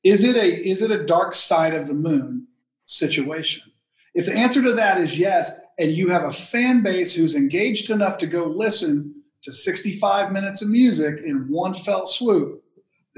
[0.05, 2.47] Is it a is it a dark side of the moon
[2.87, 3.73] situation?
[4.15, 7.91] If the answer to that is yes, and you have a fan base who's engaged
[7.91, 12.63] enough to go listen to 65 minutes of music in one fell swoop,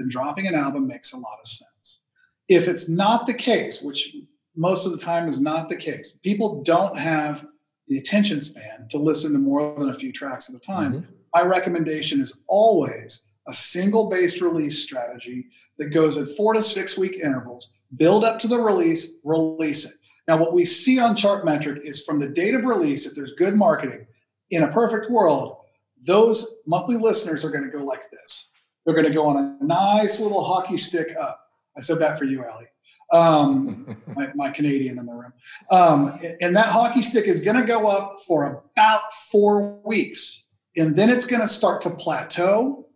[0.01, 1.99] then dropping an album makes a lot of sense.
[2.47, 4.15] If it's not the case, which
[4.55, 7.45] most of the time is not the case, people don't have
[7.87, 10.93] the attention span to listen to more than a few tracks at a time.
[10.93, 11.11] Mm-hmm.
[11.33, 15.45] My recommendation is always a single based release strategy
[15.77, 19.93] that goes at four to six week intervals, build up to the release, release it.
[20.27, 23.55] Now, what we see on Chartmetric is from the date of release, if there's good
[23.55, 24.05] marketing,
[24.51, 25.57] in a perfect world,
[26.03, 28.49] those monthly listeners are going to go like this.
[28.85, 31.39] They're going to go on a nice little hockey stick up.
[31.77, 32.65] I said that for you, Ali.
[33.11, 35.33] Um, my, my, Canadian in the room.
[35.69, 40.43] Um, and that hockey stick is going to go up for about four weeks.
[40.77, 42.87] And then it's going to start to plateau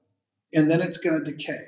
[0.53, 1.65] and then it's going to decay.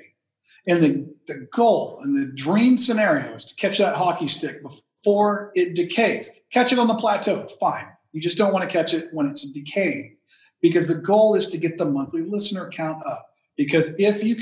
[0.66, 5.52] And the, the goal and the dream scenario is to catch that hockey stick before
[5.54, 6.30] it decays.
[6.50, 7.86] Catch it on the plateau, it's fine.
[8.12, 10.16] You just don't want to catch it when it's decaying
[10.60, 13.26] because the goal is to get the monthly listener count up.
[13.58, 14.40] Because if you,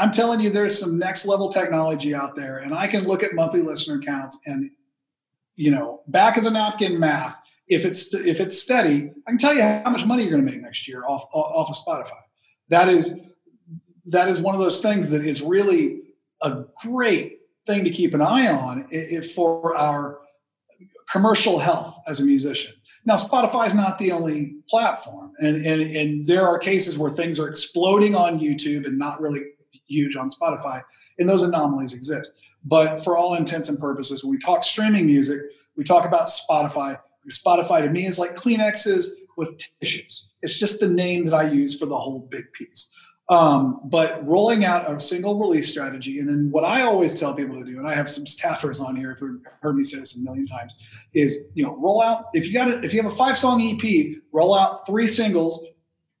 [0.00, 3.34] I'm telling you, there's some next level technology out there, and I can look at
[3.34, 4.70] monthly listener counts and,
[5.54, 7.38] you know, back of the napkin math.
[7.68, 10.50] If it's if it's steady, I can tell you how much money you're going to
[10.50, 12.20] make next year off off of Spotify.
[12.68, 13.20] That is
[14.06, 16.00] that is one of those things that is really
[16.42, 18.88] a great thing to keep an eye on
[19.34, 20.18] for our
[21.10, 22.74] commercial health as a musician.
[23.06, 27.38] Now, Spotify is not the only platform, and, and, and there are cases where things
[27.38, 29.42] are exploding on YouTube and not really
[29.86, 30.82] huge on Spotify,
[31.18, 32.38] and those anomalies exist.
[32.64, 35.40] But for all intents and purposes, when we talk streaming music,
[35.76, 36.98] we talk about Spotify.
[37.30, 40.28] Spotify to me is like Kleenexes with tissues.
[40.42, 42.88] It's just the name that I use for the whole big piece.
[43.30, 47.58] Um, but rolling out a single release strategy, and then what I always tell people
[47.58, 50.20] to do, and I have some staffers on here you've heard me say this a
[50.20, 50.76] million times,
[51.14, 53.62] is you know roll out if you got it if you have a five song
[53.62, 55.66] EP, roll out three singles.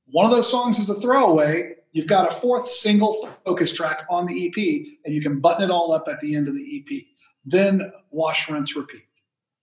[0.06, 1.74] One of those songs is a throwaway.
[1.92, 5.70] You've got a fourth single focus track on the EP, and you can button it
[5.70, 7.04] all up at the end of the EP.
[7.44, 9.04] Then wash, rinse, repeat.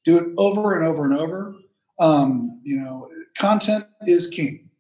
[0.04, 1.56] Do it over and over and over.
[1.98, 4.71] Um, you know, content is king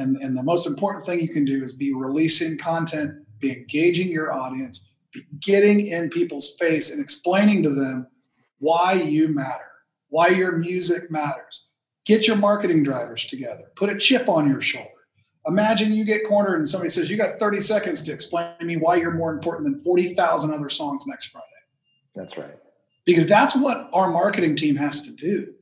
[0.00, 4.08] and, and the most important thing you can do is be releasing content, be engaging
[4.08, 8.06] your audience, be getting in people's face and explaining to them
[8.58, 9.70] why you matter,
[10.08, 11.66] why your music matters.
[12.06, 14.88] Get your marketing drivers together, put a chip on your shoulder.
[15.46, 18.76] Imagine you get cornered and somebody says, You got 30 seconds to explain to me
[18.76, 21.46] why you're more important than 40,000 other songs next Friday.
[22.14, 22.56] That's right.
[23.04, 25.54] Because that's what our marketing team has to do.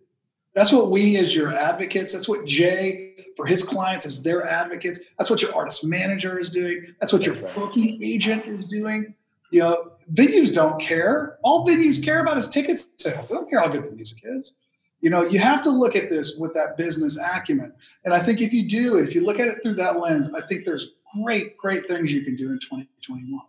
[0.58, 4.98] That's what we, as your advocates, that's what Jay for his clients as their advocates.
[5.16, 6.96] That's what your artist manager is doing.
[6.98, 9.14] That's what your booking agent is doing.
[9.52, 11.38] You know, venues don't care.
[11.44, 13.28] All venues care about is ticket sales.
[13.28, 14.54] They don't care how good the music is.
[15.00, 17.72] You know, you have to look at this with that business acumen.
[18.04, 20.40] And I think if you do, if you look at it through that lens, I
[20.40, 20.88] think there's
[21.22, 23.40] great, great things you can do in 2021.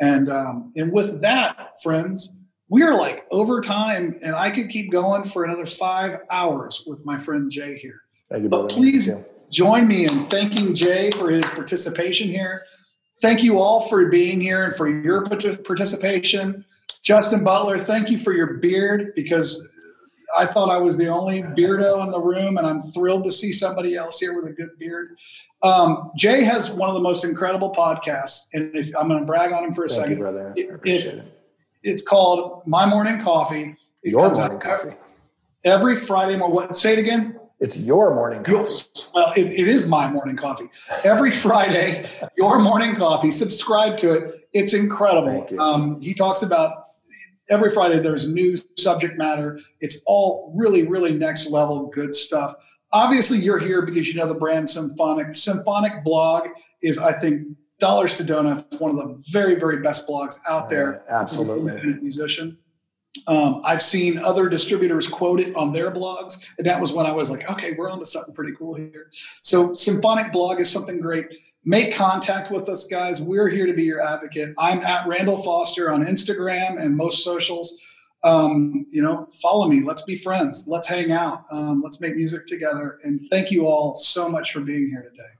[0.00, 2.36] And um, and with that, friends,
[2.68, 7.04] we are like over time, and I could keep going for another five hours with
[7.04, 8.00] my friend Jay here.
[8.30, 9.08] Thank you, but please
[9.50, 12.64] join me in thanking Jay for his participation here.
[13.20, 16.64] Thank you all for being here and for your participation.
[17.02, 19.66] Justin Butler, thank you for your beard because
[20.36, 23.52] I thought I was the only beardo in the room, and I'm thrilled to see
[23.52, 25.16] somebody else here with a good beard.
[25.62, 29.52] Um, Jay has one of the most incredible podcasts, and if, I'm going to brag
[29.52, 30.16] on him for a thank second.
[30.16, 30.54] You, brother.
[30.56, 31.35] I appreciate it, it.
[31.86, 33.76] It's called My Morning Coffee.
[34.02, 34.90] It Your morning coffee.
[35.62, 36.56] Every Friday morning.
[36.56, 36.76] What?
[36.76, 37.38] Say it again.
[37.60, 39.04] It's your morning coffee.
[39.14, 40.68] Well, it, it is my morning coffee.
[41.04, 43.30] Every Friday, your morning coffee.
[43.30, 44.48] Subscribe to it.
[44.52, 45.46] It's incredible.
[45.60, 46.86] Um, he talks about
[47.48, 48.00] every Friday.
[48.00, 49.60] There's new subject matter.
[49.80, 52.52] It's all really, really next level good stuff.
[52.92, 55.36] Obviously, you're here because you know the brand Symphonic.
[55.36, 56.48] Symphonic blog
[56.82, 57.46] is, I think,
[57.78, 58.78] dollars to donuts.
[58.78, 61.02] One of the very, very best blogs out there.
[61.08, 61.94] absolutely.
[62.00, 62.58] Musician.
[63.26, 67.12] Um, I've seen other distributors quote it on their blogs, and that was when I
[67.12, 69.10] was like, okay, we're on to something pretty cool here.
[69.12, 71.34] So, Symphonic Blog is something great.
[71.64, 73.20] Make contact with us, guys.
[73.20, 74.54] We're here to be your advocate.
[74.58, 77.76] I'm at Randall Foster on Instagram and most socials.
[78.22, 79.82] Um, you know, follow me.
[79.82, 80.66] Let's be friends.
[80.68, 81.44] Let's hang out.
[81.50, 83.00] Um, let's make music together.
[83.02, 85.35] And thank you all so much for being here today.